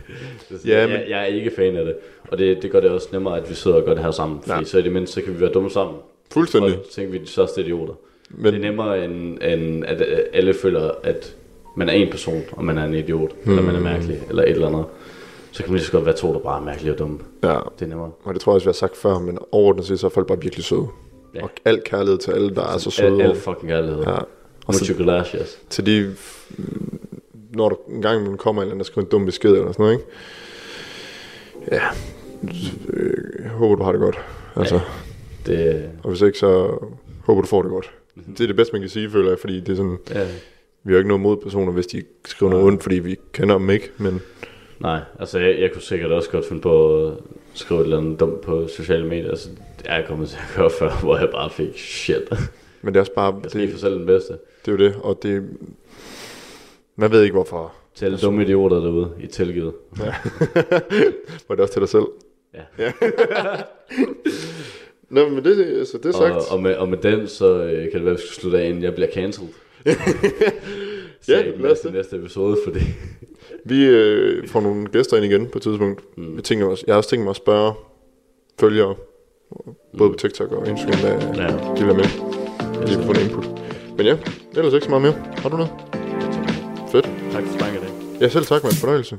[0.62, 1.94] det Ja, jeg, men- jeg, jeg, er ikke fan af det.
[2.30, 4.38] Og det, det gør det også nemmere, at vi sidder og gør det her sammen.
[4.42, 4.64] Fordi Ja.
[4.64, 5.96] så i det mindste, så kan vi være dumme sammen.
[6.32, 6.76] Fuldstændig.
[6.78, 7.94] Og tænker vi er de største idioter.
[8.30, 10.02] Men, det er nemmere, end, end at
[10.32, 11.36] alle føler, at
[11.76, 13.50] man er en person, og man er en idiot, hmm.
[13.52, 14.84] eller man er mærkelig, eller et eller andet.
[15.52, 17.18] Så kan man lige så godt være to, der bare er mærkelige og dumme.
[17.42, 18.10] ja, Det er nemmere.
[18.24, 20.26] og det tror jeg også, vi har sagt før, men overordnet set, så er folk
[20.26, 20.86] bare virkelig søde.
[21.34, 21.42] Ja.
[21.42, 23.22] Og al kærlighed til alle, der er så søde.
[23.22, 24.02] Al, al fucking kærlighed.
[24.02, 24.10] ja.
[24.10, 24.18] Ja.
[24.66, 25.58] Og så Mucho gracias.
[25.70, 26.14] til de,
[27.52, 29.72] når du en gang imellem kommer en eller anden, der skriver en dum besked eller
[29.72, 30.04] sådan noget, ikke?
[31.72, 31.82] Ja,
[32.92, 34.18] øh, jeg håber, du har det godt.
[34.56, 34.80] Altså.
[35.46, 36.78] Det, Og hvis ikke, så
[37.24, 37.90] håber du får det godt.
[38.36, 40.26] Det er det bedste, man kan sige, føler jeg, fordi det er sådan, ja.
[40.86, 43.70] Vi har ikke noget mod personer, hvis de skriver noget ondt, fordi vi kender dem
[43.70, 44.20] ikke, men
[44.80, 47.12] Nej, altså jeg, jeg kunne sikkert også godt finde på at
[47.54, 49.30] skrive et eller andet dumt på sociale medier.
[49.30, 52.22] Altså, det er jeg kommet til at gøre før, hvor jeg bare fik shit.
[52.82, 54.32] Men det er også bare, Jeg skal det, få selv den bedste.
[54.32, 55.44] det er jo det, og det,
[56.96, 57.72] man ved ikke hvorfor.
[57.94, 59.72] Til alle dumme idioter derude i tilgivet.
[61.48, 62.06] Var det også til dig selv?
[62.54, 62.60] Ja.
[62.84, 62.92] ja.
[65.08, 66.34] Nå, men det, altså, det er sagt.
[66.34, 68.58] Og, og, med, og med den, så øh, kan det være, at vi skal slutte
[68.58, 69.52] af, inden jeg bliver cancelled.
[71.20, 71.92] Så Ja, jeg lad os det.
[71.92, 72.80] næste episode, fordi...
[73.64, 76.18] Vi øh, får nogle gæster ind igen på et tidspunkt.
[76.18, 76.34] Mm.
[76.34, 77.72] Jeg, tænker også, jeg har også tænkt mig at spørge
[78.60, 78.94] følgere,
[79.98, 81.10] både på TikTok og Instagram, hvad
[81.42, 81.48] Ja.
[81.80, 82.04] de vil med.
[82.86, 83.46] De kan få en input.
[83.96, 84.16] Men ja,
[84.56, 85.14] ellers ikke så meget mere.
[85.36, 85.72] Har du noget?
[86.92, 87.10] Fedt.
[87.32, 88.20] Tak for snakken i dag.
[88.20, 89.18] Ja, selv tak med en fornøjelse.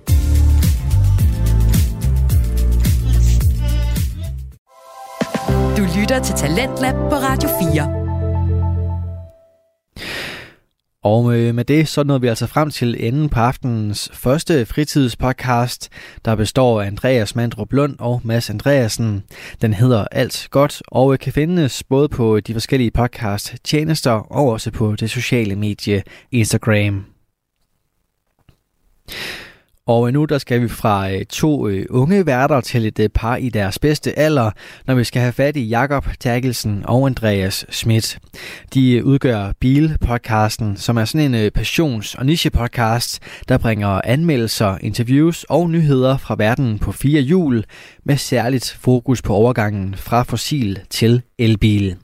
[5.77, 7.96] Du lytter til Talentlab på Radio 4.
[11.03, 15.89] Og med, med det, så nåede vi altså frem til enden på aftenens første fritidspodcast,
[16.25, 19.23] der består af Andreas Mandrup Lund og Mads Andreasen.
[19.61, 24.49] Den hedder Alt Godt, og øh, kan findes både på de forskellige podcast tjenester og
[24.49, 27.05] også på det sociale medie Instagram.
[29.87, 33.35] Og nu der skal vi fra øh, to øh, unge værter til et øh, par
[33.35, 34.51] i deres bedste alder,
[34.87, 38.19] når vi skal have fat i Jakob Terkelsen og Andreas Schmidt.
[38.73, 43.19] De øh, udgør Bil-podcasten, som er sådan en øh, passions- og niche-podcast,
[43.49, 47.63] der bringer anmeldelser, interviews og nyheder fra verden på fire hjul,
[48.07, 51.95] med særligt fokus på overgangen fra fossil til elbil.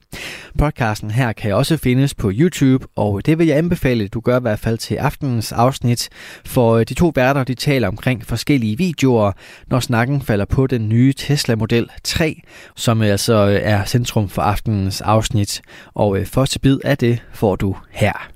[0.58, 4.40] Podcasten her kan også findes på YouTube, og det vil jeg anbefale, du gør i
[4.40, 6.08] hvert fald til aftenens afsnit,
[6.44, 9.32] for øh, de to værter de taler omkring forskellige videoer,
[9.66, 12.40] når snakken falder på den nye Tesla Model 3,
[12.76, 15.62] som altså øh, er centrum for aftenens afsnit.
[15.94, 18.30] Og øh, første bid af det får du her.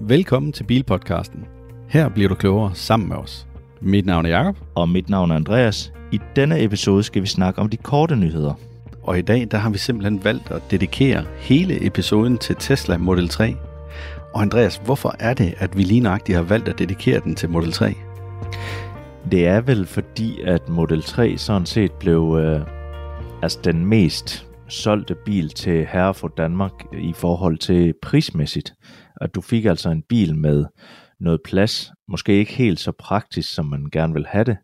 [0.00, 1.44] Velkommen til Bilpodcasten.
[1.88, 3.46] Her bliver du klogere sammen med os.
[3.80, 5.92] Mit navn er Jakob, Og mit navn er Andreas.
[6.12, 8.54] I denne episode skal vi snakke om de korte nyheder.
[9.02, 13.28] og i dag der har vi simpelthen valgt at dedikere hele episoden til Tesla Model
[13.28, 13.56] 3.
[14.34, 17.50] Og Andreas, hvorfor er det, at vi lige nøjagtigt har valgt at dedikere den til
[17.50, 17.94] Model 3?
[19.30, 22.60] Det er vel fordi, at Model 3 sådan set blev øh,
[23.42, 28.74] altså den mest solgte bil til herre for Danmark i forhold til prismæssigt.
[29.20, 30.64] At du fik altså en bil med
[31.20, 34.56] noget plads, måske ikke helt så praktisk, som man gerne vil have det,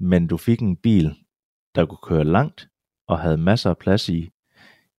[0.00, 1.14] men du fik en bil,
[1.74, 2.68] der kunne køre langt
[3.08, 4.30] og havde masser af plads i,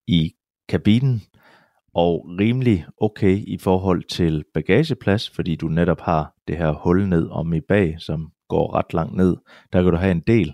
[0.07, 0.33] i
[0.69, 1.21] kabinen,
[1.93, 7.29] og rimelig okay i forhold til bagageplads, fordi du netop har det her hul ned
[7.29, 9.37] om i bag, som går ret langt ned.
[9.73, 10.53] Der kan du have en del.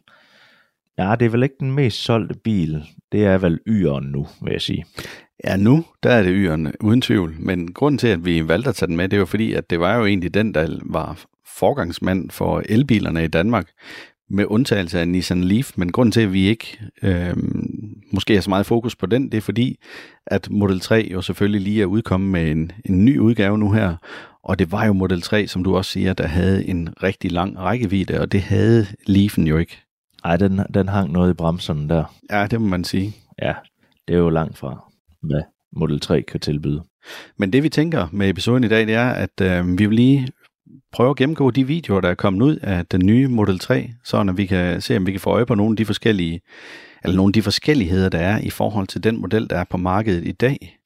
[0.98, 2.84] Ja, det er vel ikke den mest solgte bil.
[3.12, 4.86] Det er vel Y'eren nu, vil jeg sige.
[5.44, 8.76] Ja, nu der er det yren uden tvivl, men grunden til, at vi valgte at
[8.76, 12.30] tage den med, det var fordi, at det var jo egentlig den, der var forgangsmand
[12.30, 13.68] for elbilerne i Danmark,
[14.30, 17.34] med undtagelse af Nissan Leaf, men grunden til, at vi ikke øh,
[18.12, 19.80] måske har så meget fokus på den, det er fordi,
[20.26, 23.96] at Model 3 jo selvfølgelig lige er udkommet med en, en ny udgave nu her,
[24.44, 27.60] og det var jo Model 3, som du også siger, der havde en rigtig lang
[27.60, 29.78] rækkevidde, og det havde Leafen jo ikke.
[30.24, 32.16] Ej, den, den hang noget i bremserne der.
[32.32, 33.16] Ja, det må man sige.
[33.42, 33.54] Ja,
[34.08, 34.93] det er jo langt fra,
[35.24, 36.84] hvad Model 3 kan tilbyde.
[37.38, 40.28] Men det vi tænker med episoden i dag, det er, at øh, vi vil lige
[40.92, 44.18] prøve at gennemgå de videoer, der er kommet ud af den nye Model 3, så
[44.18, 46.42] at vi kan se, om vi kan få øje på nogle af de forskellige,
[47.04, 49.78] eller nogle af de forskelligheder, der er i forhold til den model, der er på
[49.78, 50.80] markedet i dag.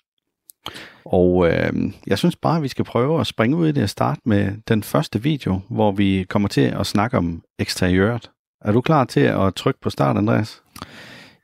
[1.06, 1.74] Og øh,
[2.08, 4.52] jeg synes bare, at vi skal prøve at springe ud i det og starte med
[4.68, 8.32] den første video, hvor vi kommer til at snakke om eksteriøret.
[8.62, 10.62] Er du klar til at trykke på start, Andreas?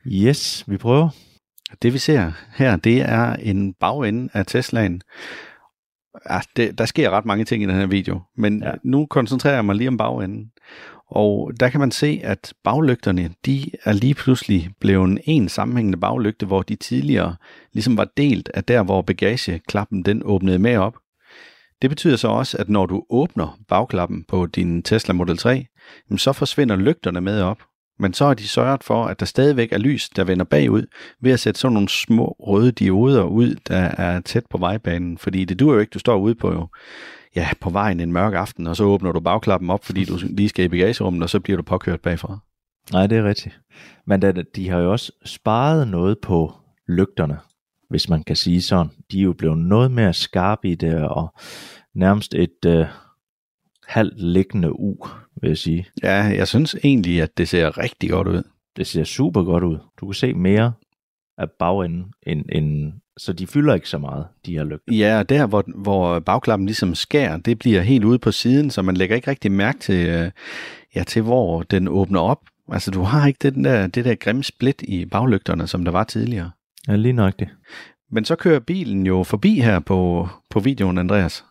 [0.06, 1.08] Yes, vi prøver.
[1.82, 5.00] Det vi ser her, det er en bagende af Teslaen.
[6.30, 8.72] Ja, det, der sker ret mange ting i den her video, men ja.
[8.82, 10.50] Nu koncentrerer jeg mig lige om bagenden.
[11.10, 16.46] Og der kan man se, at baglygterne, de er lige pludselig blevet en sammenhængende baglygte,
[16.46, 17.36] hvor de tidligere
[17.72, 20.94] ligesom var delt af der, hvor bagageklappen den åbnede med op.
[21.82, 25.66] Det betyder så også, at når du åbner bagklappen på din Tesla Model 3,
[26.10, 27.58] jamen så forsvinder lygterne med op.
[27.98, 30.86] Men så har de sørget for, at der stadigvæk er lys, der vender bagud,
[31.20, 35.18] ved at sætte sådan nogle små røde dioder ud, der er tæt på vejbanen.
[35.18, 36.68] Fordi det duer jo ikke, du står ude på, jo,
[37.36, 40.48] ja, på vejen en mørk aften, og så åbner du bagklappen op, fordi du lige
[40.48, 42.38] skal i bagagerummet, og så bliver du påkørt bagfra.
[42.92, 43.60] Nej, det er rigtigt.
[44.06, 46.52] Men da, de har jo også sparet noget på
[46.88, 47.38] lygterne,
[47.90, 48.90] hvis man kan sige sådan.
[49.12, 51.34] De er jo blevet noget mere skarpe i det, og
[51.94, 52.86] nærmest et øh,
[53.86, 54.96] halvt liggende U,
[55.44, 55.86] vil jeg sige.
[56.02, 58.42] Ja, jeg synes egentlig, at det ser rigtig godt ud.
[58.76, 59.78] Det ser super godt ud.
[60.00, 60.72] Du kan se mere
[61.38, 64.94] af bagenden, end, end, så de fylder ikke så meget, de her lygter.
[64.94, 68.96] Ja, der hvor, hvor bagklappen ligesom skærer, det bliver helt ude på siden, så man
[68.96, 70.30] lægger ikke rigtig mærke til, øh,
[70.94, 72.40] ja, til hvor den åbner op.
[72.72, 76.04] Altså du har ikke den der, det der grimme split i baglygterne, som der var
[76.04, 76.50] tidligere.
[76.88, 77.48] Ja, lige det.
[78.10, 81.44] Men så kører bilen jo forbi her på, på videoen, Andreas.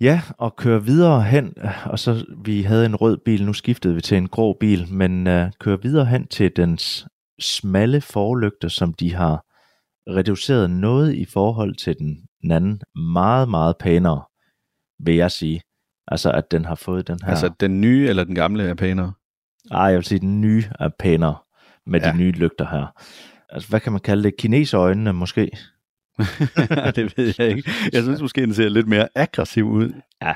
[0.00, 4.00] Ja, og køre videre hen, og så vi havde en rød bil, nu skiftede vi
[4.00, 7.06] til en grå bil, men uh, køre videre hen til dens
[7.40, 9.44] smalle forlygter, som de har
[10.16, 12.80] reduceret noget i forhold til den, den anden.
[13.12, 14.22] Meget, meget pænere,
[15.04, 15.60] vil jeg sige.
[16.08, 17.30] Altså, at den har fået den her...
[17.30, 19.12] Altså den nye eller den gamle er pænere.
[19.70, 21.36] Ej, jeg vil sige, den nye er pænere
[21.86, 22.12] med Ja.
[22.12, 22.86] de nye lygter her.
[23.48, 24.36] Altså, hvad kan man kalde det?
[24.36, 25.50] Kineserøjnene måske?
[26.96, 27.70] det ved jeg ikke.
[27.92, 29.92] Jeg synes måske, den ser lidt mere aggressiv ud.
[30.22, 30.32] Ja.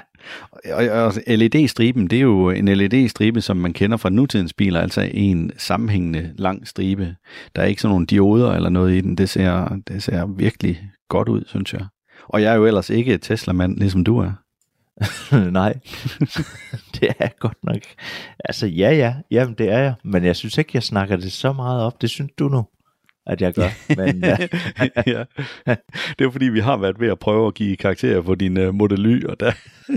[0.72, 5.10] Og, og LED-striben, det er jo en LED-stribe, som man kender fra nutidens biler, altså
[5.14, 7.16] en sammenhængende lang stribe.
[7.56, 9.16] Der er ikke sådan nogle dioder eller noget i den.
[9.16, 11.86] Det ser, det ser virkelig godt ud, synes jeg.
[12.28, 14.32] Og jeg er jo ellers ikke Tesla-mand, ligesom du er.
[15.50, 15.72] Nej,
[16.94, 17.80] det er jeg godt nok.
[18.44, 19.94] Altså, ja, ja, jamen det er jeg.
[20.04, 22.02] Men jeg synes ikke, jeg snakker det så meget op.
[22.02, 22.64] Det synes du nu,
[23.26, 23.68] at jeg gør.
[23.96, 24.36] Men, ja.
[25.14, 25.24] ja.
[26.18, 28.74] Det er fordi, vi har været ved at prøve at give karakterer på din uh,
[28.74, 29.52] Model Y, og der,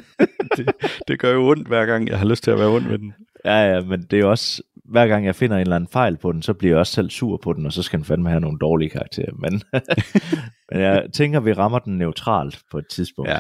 [0.58, 0.70] det,
[1.08, 3.14] det gør jo ondt hver gang, jeg har lyst til at være ondt med den.
[3.46, 6.18] ja, ja, men det er jo også, hver gang jeg finder en eller anden fejl
[6.18, 8.30] på den, så bliver jeg også selv sur på den, og så skal den fandme
[8.30, 9.34] have nogle dårlige karakterer.
[9.34, 9.62] Men,
[10.72, 13.32] men jeg tænker, vi rammer den neutralt på et tidspunkt.
[13.32, 13.40] Ja.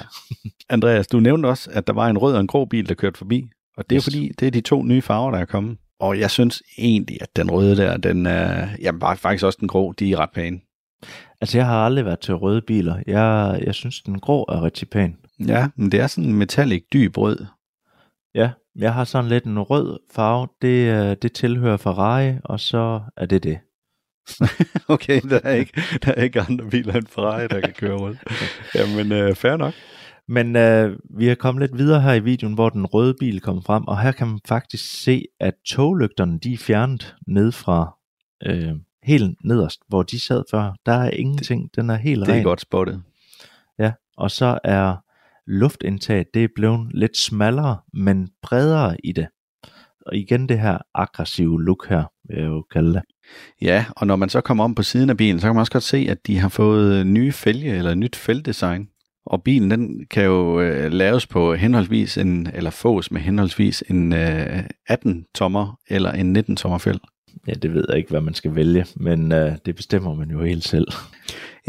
[0.70, 3.18] Andreas, du nævnte også, at der var en rød og en grå bil, der kørte
[3.18, 3.50] forbi.
[3.78, 4.04] Og det er yes.
[4.04, 5.78] fordi, det er de to nye farver, der er kommet.
[6.00, 9.68] Og jeg synes egentlig, at den røde der, den er, jamen bare faktisk også den
[9.68, 10.60] grå, de er ret pæne.
[11.42, 12.96] Altså, jeg har aldrig været til røde biler.
[13.08, 15.18] Jeg, jeg synes, den grå er rigtig pæn.
[15.48, 17.46] Ja, men det er sådan en metallic dyb rød.
[18.36, 20.48] Ja, jeg har sådan lidt en rød farve.
[20.62, 23.60] Det, øh, det tilhører Ferrari, og så er det det.
[24.96, 28.20] okay, der er, ikke, der er ikke andre biler end Ferrari, der kan køre rundt.
[28.76, 29.74] Jamen, øh, fair nok.
[30.28, 33.62] Men øh, vi er kommet lidt videre her i videoen, hvor den røde bil kommer
[33.62, 37.98] frem, og her kan man faktisk se, at toglygterne de er fjernet ned fra
[38.46, 38.74] øh,
[39.04, 40.74] helt nederst, hvor de sad før.
[40.86, 42.44] Der er ingenting, den er helt Det er ren.
[42.44, 43.02] godt spottet.
[43.80, 44.96] Ja, og så er
[45.48, 49.28] luftindtaget, det er blevet lidt smallere, men bredere i det.
[50.06, 53.02] Og igen det her aggressive look her, vil jeg jo kalde det.
[53.62, 55.72] Ja, og når man så kommer om på siden af bilen, så kan man også
[55.72, 58.88] godt se, at de har fået nye fælge eller nyt fældesign.
[59.26, 64.14] Og bilen den kan jo øh, laves på henholdsvis en, eller fås med henholdsvis en
[64.14, 67.00] øh, 18 tommer eller en 19 tommer fæld.
[67.48, 70.44] Ja, det ved jeg ikke, hvad man skal vælge, men øh, det bestemmer man jo
[70.44, 70.88] helt selv.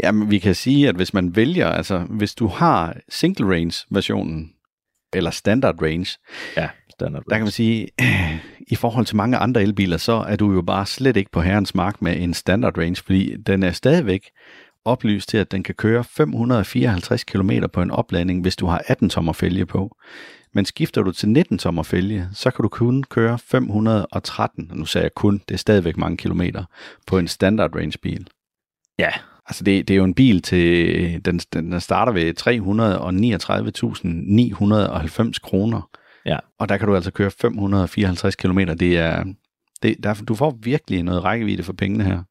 [0.03, 4.51] Jamen, vi kan sige, at hvis man vælger, altså hvis du har single range versionen,
[5.13, 6.17] eller standard range,
[6.57, 7.23] Ja, standard.
[7.29, 7.87] der kan man sige,
[8.71, 11.75] i forhold til mange andre elbiler, så er du jo bare slet ikke på herrens
[11.75, 14.21] mark med en standard range, fordi den er stadigvæk
[14.87, 19.09] oplyst til, at den kan køre 554 km på en opladning, hvis du har 18
[19.09, 19.97] tommer fælge på.
[20.53, 24.85] Men skifter du til 19 tommer fælge, så kan du kun køre 513, og nu
[24.85, 26.63] sagde jeg kun, det er stadigvæk mange kilometer,
[27.07, 28.27] på en standard range bil.
[28.99, 29.11] Ja,
[29.47, 32.33] Altså det, det er jo en bil til, den, den starter ved
[35.31, 35.89] 339.990 kroner.
[36.25, 36.37] Ja.
[36.59, 38.59] Og der kan du altså køre 554 km.
[38.59, 39.23] Det er,
[39.83, 42.23] det, der, du får virkelig noget rækkevidde for pengene her.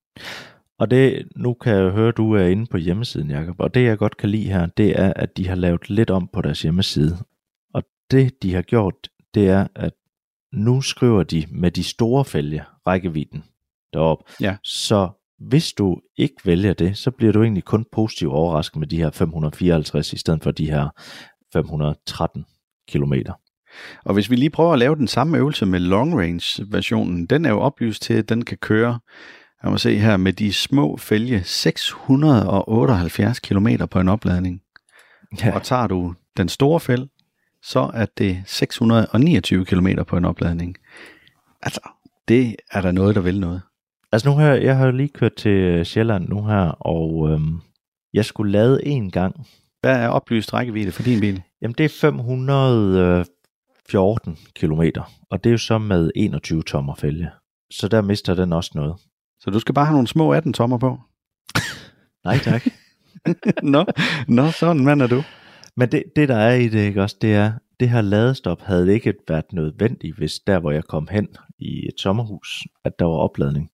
[0.79, 3.57] Og det, nu kan jeg høre, at du er inde på hjemmesiden, Jacob.
[3.59, 6.29] Og det, jeg godt kan lide her, det er, at de har lavet lidt om
[6.33, 7.17] på deres hjemmeside.
[7.75, 8.95] Og det, de har gjort,
[9.35, 9.93] det er, at
[10.53, 13.45] nu skriver de med de store fælge, rækkevidden
[13.93, 14.19] derop.
[14.41, 14.57] Ja.
[14.63, 15.09] Så
[15.39, 19.11] hvis du ikke vælger det, så bliver du egentlig kun positivt overrasket med de her
[19.11, 20.89] 554, i stedet for de her
[21.53, 22.45] 513
[22.89, 23.33] kilometer.
[24.05, 27.45] Og hvis vi lige prøver at lave den samme øvelse med long range versionen, den
[27.45, 28.99] er jo oplyst til, at den kan køre,
[29.63, 34.63] jeg må se her, med de små fælge 678 km på en opladning.
[35.45, 35.55] Ja.
[35.55, 37.09] Og tager du den store fæld,
[37.63, 40.77] så er det 629 km på en opladning.
[41.63, 41.81] Altså,
[42.29, 43.63] det er der noget, der vil noget.
[44.13, 47.61] Altså nu her, jeg har lige kørt til øh, Sjælland nu her, og øhm,
[48.15, 49.47] jeg skulle lade en gang.
[49.81, 51.43] Hvad er oplyst rækkevidde for din bil?
[51.63, 57.31] Jamen det er 514 kilometer, og det er jo så med 21 tommer fælge.
[57.71, 58.97] Så der mister den også noget.
[59.47, 60.99] Så du skal bare have nogle små 18 tommer på.
[62.25, 62.63] Nej tak.
[63.75, 63.85] nå,
[64.29, 65.23] nå, sådan mand er du.
[65.77, 68.95] Men det, det der er i det, ikke også, det er, det her ladestop havde
[68.95, 71.29] ikke været nødvendigt, hvis der hvor jeg kom hen
[71.59, 73.71] i et sommerhus, at der var opladning.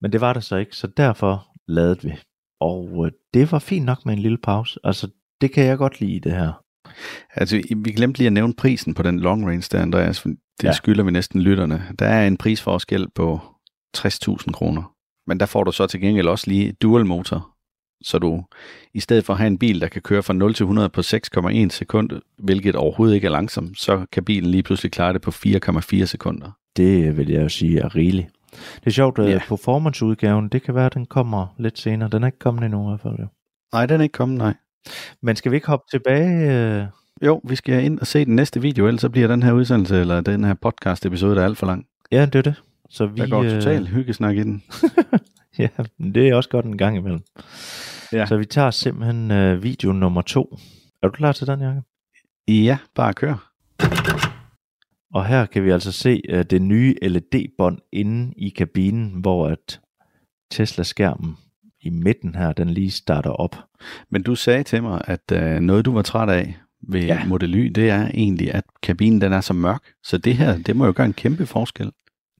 [0.00, 2.12] Men det var der så ikke, så derfor ladede vi.
[2.60, 4.80] Og øh, det var fint nok med en lille pause.
[4.84, 5.08] Altså,
[5.40, 6.52] det kan jeg godt lide det her.
[7.34, 10.20] Altså, vi glemte lige at nævne prisen på den long range der, Andreas.
[10.22, 10.72] Det ja.
[10.72, 11.82] skylder vi næsten lytterne.
[11.98, 13.40] Der er en prisforskel på
[13.98, 14.92] 60.000 kroner.
[15.26, 17.50] Men der får du så til gengæld også lige dual motor.
[18.02, 18.44] Så du,
[18.94, 21.00] i stedet for at have en bil, der kan køre fra 0 til 100 på
[21.00, 25.30] 6,1 sekund, hvilket overhovedet ikke er langsomt, så kan bilen lige pludselig klare det på
[25.30, 26.50] 4,4 sekunder.
[26.76, 28.28] Det vil jeg jo sige er rigeligt.
[28.74, 29.40] Det er sjovt, at Ja.
[29.48, 32.08] performance-udgaven, det kan være, at den kommer lidt senere.
[32.08, 33.14] Den er ikke kommet endnu i hvert fald.
[33.18, 33.26] Jo.
[33.72, 34.54] Nej, den er ikke kommet, nej.
[35.22, 36.52] Men skal vi ikke hoppe tilbage?
[36.80, 36.86] øh,
[37.22, 40.00] Jo, vi skal ind og se den næste video, ellers så bliver den her udsendelse,
[40.00, 41.86] eller den her podcast episode, der er alt for lang.
[42.12, 42.62] Ja, det er det.
[42.94, 44.62] Så vi, Der går øh, totalt hyggesnak i den.
[45.58, 45.68] Ja,
[45.98, 47.20] det er også godt en gang imellem.
[48.12, 48.26] Ja.
[48.26, 50.58] Så vi tager simpelthen øh, video nummer to.
[51.02, 51.82] Er du klar til den, Jacob?
[52.48, 53.52] Ja, bare kør.
[55.14, 59.80] Og her kan vi altså se øh, det nye LED-bånd inde i kabinen, hvor at
[60.50, 61.36] Tesla-skærmen
[61.80, 63.56] i midten her, den lige starter op.
[64.10, 66.56] Men du sagde til mig, at øh, noget du var træt af
[66.88, 67.24] ved ja.
[67.24, 69.82] Model Y, det er egentlig, at kabinen den er så mørk.
[70.02, 71.92] Så det her, det må jo gøre en kæmpe forskel.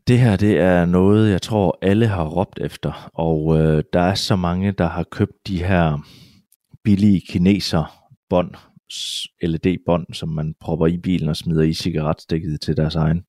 [0.08, 3.10] Det her, det er noget, jeg tror, alle har råbt efter.
[3.14, 5.98] Og øh, der er så mange, der har købt de her
[6.84, 8.54] billige kineser bånd,
[9.42, 13.22] LED-bånd, som man propper i bilen og smider i cigaretstikket til deres egen.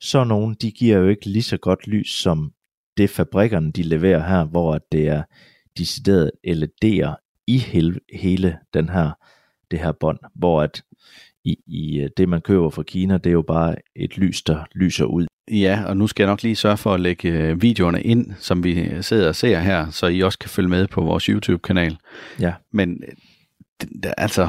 [0.00, 2.52] Så nogle, de giver jo ikke lige så godt lys, som
[2.96, 5.22] det fabrikkerne, de leverer her, hvor det er
[5.78, 9.10] decideret LED'er i hele, hele den her,
[9.70, 10.82] det her bånd, hvor at
[11.44, 14.64] i, i øh, det, man køber fra Kina, det er jo bare et lys, der
[14.74, 18.02] lyser ud Ja, og nu skal jeg nok lige sørge for at lægge øh, videoerne
[18.02, 21.24] ind, som vi sidder og ser her, så I også kan følge med på vores
[21.24, 21.96] YouTube-kanal.
[22.40, 22.52] Ja.
[22.72, 24.48] Men øh, altså,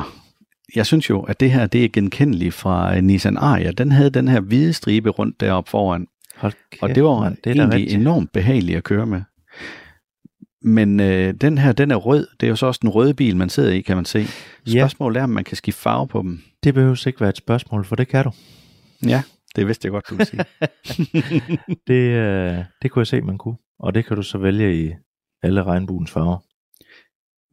[0.75, 3.71] jeg synes jo, at det her, det er genkendeligt fra øh, Nissan Ariya.
[3.71, 7.35] Den havde den her hvide stribe rundt deroppe foran, Hold kæft, og det var mand,
[7.35, 8.01] det da egentlig rigtigt.
[8.01, 9.21] enormt behageligt at køre med.
[10.65, 12.27] Men øh, den her, den er rød.
[12.39, 14.25] Det er jo så også den røde bil, man sidder i, kan man se.
[14.67, 14.71] Ja.
[14.71, 16.41] Spørgsmålet er, om man kan skifte farve på dem.
[16.63, 18.31] Det behøver ikke være et spørgsmål, for det kan du.
[19.07, 19.23] Ja,
[19.55, 20.45] det vidste jeg godt, du ville sige.
[21.87, 23.55] Det, øh, det kunne jeg se, man kunne.
[23.79, 24.93] Og det kan du så vælge i
[25.43, 26.37] alle regnbuens farver.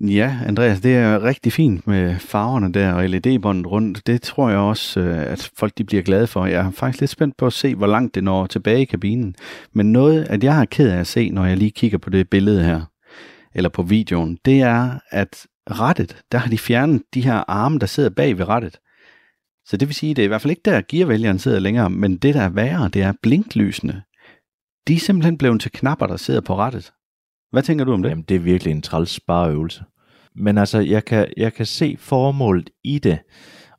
[0.00, 4.06] Ja, Andreas, det er rigtig fint med farverne der og LED-båndet rundt.
[4.06, 6.46] Det tror jeg også, øh, at folk de bliver glade for.
[6.46, 9.34] Jeg er faktisk lidt spændt på at se, hvor langt det når tilbage i kabinen.
[9.72, 12.30] Men noget, at jeg har ked af at se, når jeg lige kigger på det
[12.30, 12.80] billede her,
[13.54, 17.86] eller på videoen, det er, at rettet, der har de fjernet de her arme, der
[17.86, 18.78] sidder bag ved rettet.
[19.64, 22.16] Så det vil sige, det er i hvert fald ikke der, gearvælgeren sidder længere, men
[22.16, 24.02] det, der er værre, det er blinklysene.
[24.88, 26.92] De er simpelthen blevet til knapper, der sidder på rettet.
[27.50, 28.10] Hvad tænker du om det?
[28.10, 29.84] Jamen, det er virkelig en træls spareøvelse.
[30.36, 33.18] Men altså, jeg kan, jeg kan se formålet i det.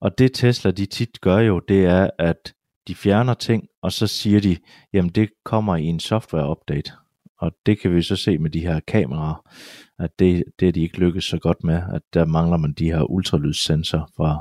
[0.02, 2.54] Og det Tesla, de tit gør jo, det er, at
[2.88, 4.58] de fjerner ting, og så siger de,
[4.94, 7.03] jamen det kommer i en software-update.
[7.44, 9.50] Og det kan vi så se med de her kameraer,
[10.00, 12.86] at det, det er de ikke lykkes så godt med, at der mangler man de
[12.86, 14.40] her ultralydssensor fra,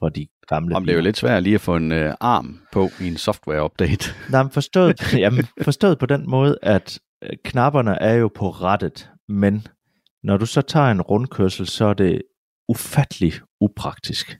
[0.00, 2.60] fra de gamle Om det er jo lidt svært lige at få en øh, arm
[2.72, 4.14] på i en software-update.
[4.32, 9.10] Nej, men forstået, jamen, forstået på den måde, at øh, knapperne er jo på rettet,
[9.28, 9.66] men
[10.22, 12.22] når du så tager en rundkørsel, så er det
[12.68, 14.38] ufattelig upraktisk.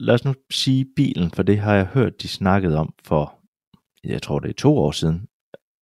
[0.00, 3.34] Lad os nu sige bilen, for det har jeg hørt, de snakkede om for,
[4.04, 5.26] jeg tror det er to år siden,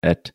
[0.02, 0.32] at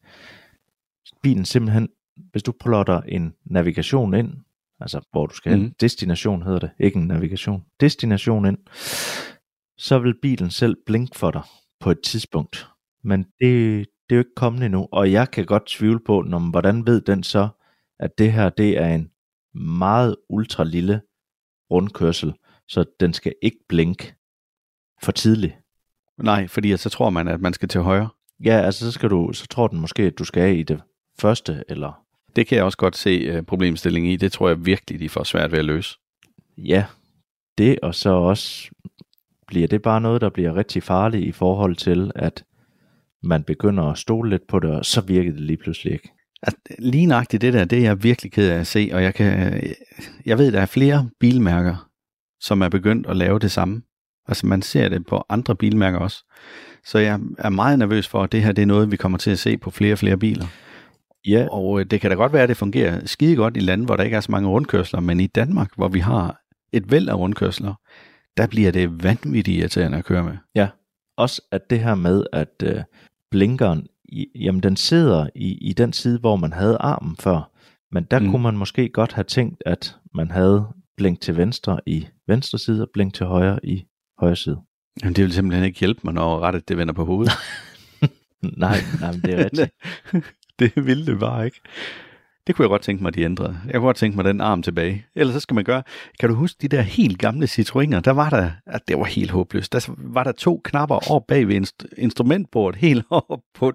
[1.24, 1.90] bilen simpelthen,
[2.32, 4.34] hvis du plotter en navigation ind,
[4.80, 5.74] altså hvor du skal hen, Mhm.
[5.82, 8.58] destination hedder det, ikke en navigation, destination ind,
[9.78, 11.42] så vil bilen selv blinke for dig
[11.80, 12.68] på et tidspunkt.
[13.04, 16.40] Men det, det er jo ikke kommet endnu, og jeg kan godt tvivle på, når,
[16.52, 17.48] hvordan ved den så,
[18.00, 19.12] at det her det er en
[19.60, 21.02] meget ultra lille
[21.72, 22.34] rundkørsel,
[22.68, 24.16] så den skal ikke blinke
[25.04, 25.54] for tidligt.
[26.18, 28.10] Nej, fordi så tror man, at man skal til højre.
[28.46, 30.82] Ja, altså så skal du, så tror den måske, at du skal af i det
[31.20, 32.04] første, eller
[32.36, 34.16] Det kan jeg også godt se uh, problemstillingen i.
[34.16, 35.98] Det tror jeg virkelig, de får svært ved at løse.
[36.58, 36.86] ja,
[37.58, 38.70] det og så også
[39.48, 42.44] bliver det bare noget, der bliver rigtig farligt i forhold til, at
[43.24, 46.10] man begynder at stole lidt på det, og så virker det lige pludselig ikke.
[46.42, 49.14] Altså, lige nøjagtigt det der, det er jeg virkelig ked af at se, og jeg,
[49.14, 49.62] kan,
[50.26, 51.90] jeg ved, der er flere bilmærker,
[52.42, 53.82] som er begyndt at lave det samme.
[54.28, 56.24] Altså man ser det på andre bilmærker også.
[56.86, 59.32] Så jeg er meget nervøs for, at det her det er noget, vi kommer til
[59.32, 60.46] at se på flere og flere biler.
[61.28, 63.86] Ja, Og øh, det kan da godt være, at det fungerer skide godt i lande,
[63.86, 66.42] hvor der ikke er så mange rundkørsler, men i Danmark, hvor vi har
[66.74, 67.74] et væld af rundkørsler,
[68.38, 70.38] der bliver det vanvittigt irriterende at køre med.
[71.18, 72.82] også at det her med, at øh,
[73.32, 77.52] blinkeren, i, jamen den sidder i, i den side, hvor man havde armen før.
[77.92, 78.30] Men der Mm.
[78.32, 80.66] kunne man måske godt have tænkt, at man havde
[80.98, 83.86] blink til venstre i venstre side, og blink til højre i
[84.20, 84.60] højre side.
[85.04, 87.32] Men det vil simpelthen ikke hjælpe mig, når rettet det vender på hovedet.
[88.58, 89.72] Nej, nej men det er rigtigt.
[90.60, 91.62] det ville det bare ikke.
[92.48, 93.58] Det kunne jeg godt tænke mig, de ændrede.
[93.66, 95.06] Jeg kunne godt tænke mig den arm tilbage.
[95.16, 95.84] Ellers så skal man gøre...
[96.20, 98.00] Kan du huske de der helt gamle Citroëner?
[98.00, 98.52] Der var der...
[98.68, 99.74] At det var helt håbløst.
[99.74, 102.80] Der var der to knapper over bag ved inst- instrumentbordet.
[102.86, 103.72] Helt over på,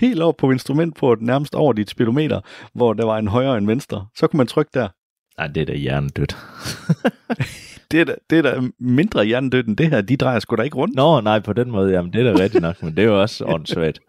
[0.00, 2.40] helt over på instrumentbordet, nærmest over dit speedometer,
[2.74, 4.06] hvor der var en højre og en venstre.
[4.16, 4.88] Så kunne man trykke der.
[5.38, 6.36] Nej, det er da hjernedødt.
[7.90, 10.00] Det er da, det er da mindre hjernedødt end det her.
[10.00, 10.94] De drejer sgu da ikke rundt.
[10.96, 13.20] Nå, nej, på den måde, jamen det er da rigtigt nok, men det er jo
[13.20, 14.00] også åndssvagt.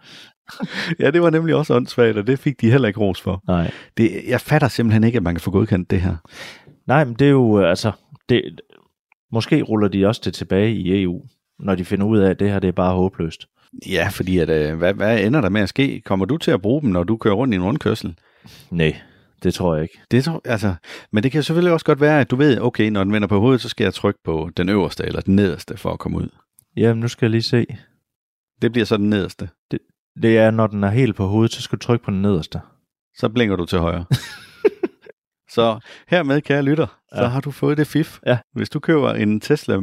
[0.99, 3.43] Ja, det var nemlig også åndssvagt, og det fik de heller ikke ros for.
[3.47, 3.71] Nej.
[3.97, 6.15] Det, jeg fatter simpelthen ikke, at man kan få godkendt det her.
[6.87, 7.91] Nej, men det er jo, øh, altså,
[8.29, 8.61] det,
[9.31, 11.21] måske ruller de også det tilbage i EU,
[11.59, 13.47] når de finder ud af, at det her det er bare håbløst.
[13.89, 16.01] Ja, fordi at, øh, hvad, hvad ender der med at ske?
[16.01, 18.15] Kommer du til at bruge dem, når du kører rundt i en rundkørsel?
[18.71, 18.95] Nej,
[19.43, 19.99] det tror jeg ikke.
[20.11, 20.73] Det tror, altså,
[21.11, 23.39] men det kan selvfølgelig også godt være, at du ved, okay, når den vender på
[23.39, 26.29] hovedet, så skal jeg trykke på den øverste eller den nederste for at komme ud.
[26.77, 27.65] Jamen, nu skal jeg lige se.
[28.61, 29.49] Det bliver så den nederste.
[29.71, 29.79] Det
[30.23, 32.61] er, når den er helt på hovedet, så skal du trykke på den nederste.
[33.15, 34.05] Så blinker du til højre.
[35.55, 37.27] så hermed, kære lytter, så Ja.
[37.27, 38.19] har du fået det fif.
[38.25, 38.37] Ja.
[38.55, 39.77] Hvis du køber en Tesla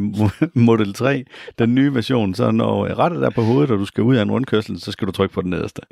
[0.54, 1.24] Model 3,
[1.58, 4.30] den nye version, så når rettet er på hovedet, og du skal ud af en
[4.30, 5.82] rundkørsel, så skal du trykke på den nederste.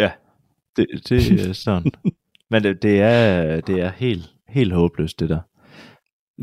[0.77, 1.93] Det, det er sådan.
[2.51, 5.41] Men det, det, er, det er helt, helt håbløst, det der.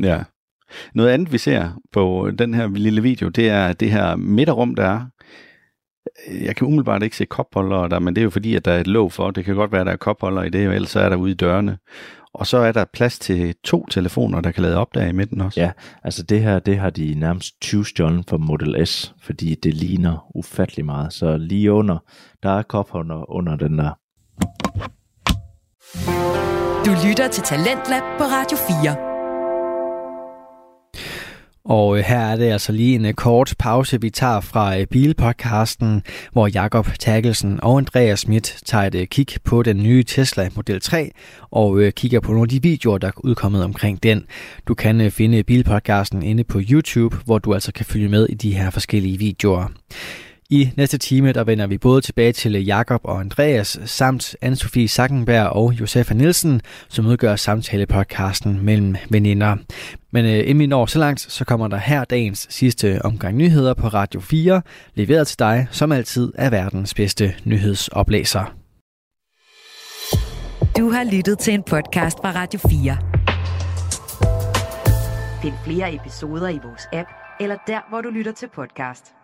[0.02, 0.24] Ja.
[0.94, 4.84] Noget andet, vi ser på den her lille video, det er det her midterrum, der
[4.84, 5.06] er.
[6.44, 8.80] Jeg kan umiddelbart ikke se kopholdere der, men det er jo fordi, at der er
[8.80, 9.30] et låg for.
[9.30, 11.16] Det kan godt være, at der er kopholdere i det, og ellers så er der
[11.16, 11.78] ude i dørene.
[12.34, 15.40] Og så er der plads til to telefoner, der kan lade op der i midten
[15.40, 15.60] også.
[15.60, 15.70] Ja.
[16.04, 20.30] Altså det her, det har de nærmest 20 stjålen for Model S, fordi det ligner
[20.34, 21.12] ufattelig meget.
[21.12, 21.98] Så lige under,
[22.42, 23.98] der er kopholder under den der.
[26.86, 29.11] Du lytter til Talentlab på Radio 4.
[31.64, 34.86] Og øh, her er det altså lige en øh, kort pause, vi tager fra øh,
[34.86, 36.02] Bilpodcasten,
[36.32, 41.10] hvor Jakob Terkelsen og Andreas Schmidt tager et kig på den nye Tesla Model 3
[41.50, 44.26] og kigger på nogle af de videoer, der er udkommet omkring den.
[44.68, 48.54] Du kan finde Bilpodcasten inde på YouTube, hvor du altså kan følge med i de
[48.54, 49.68] her forskellige videoer.
[50.52, 55.46] I næste time der vender vi både tilbage til Jakob og Andreas, samt Anne-Sophie Sackenberg
[55.46, 59.56] og Josefa Nielsen, som udgør samtale-podcasten mellem veninder.
[60.10, 63.74] Men øh, inden vi når så langt, så kommer der her dagens sidste omgang nyheder
[63.74, 64.62] på Radio 4,
[64.94, 68.54] leveret til dig, som altid er verdens bedste nyhedsoplæser.
[70.78, 72.96] Du har lyttet til en podcast fra Radio 4.
[75.42, 77.08] Find flere episoder i vores app,
[77.40, 79.21] eller der, hvor du lytter til podcast.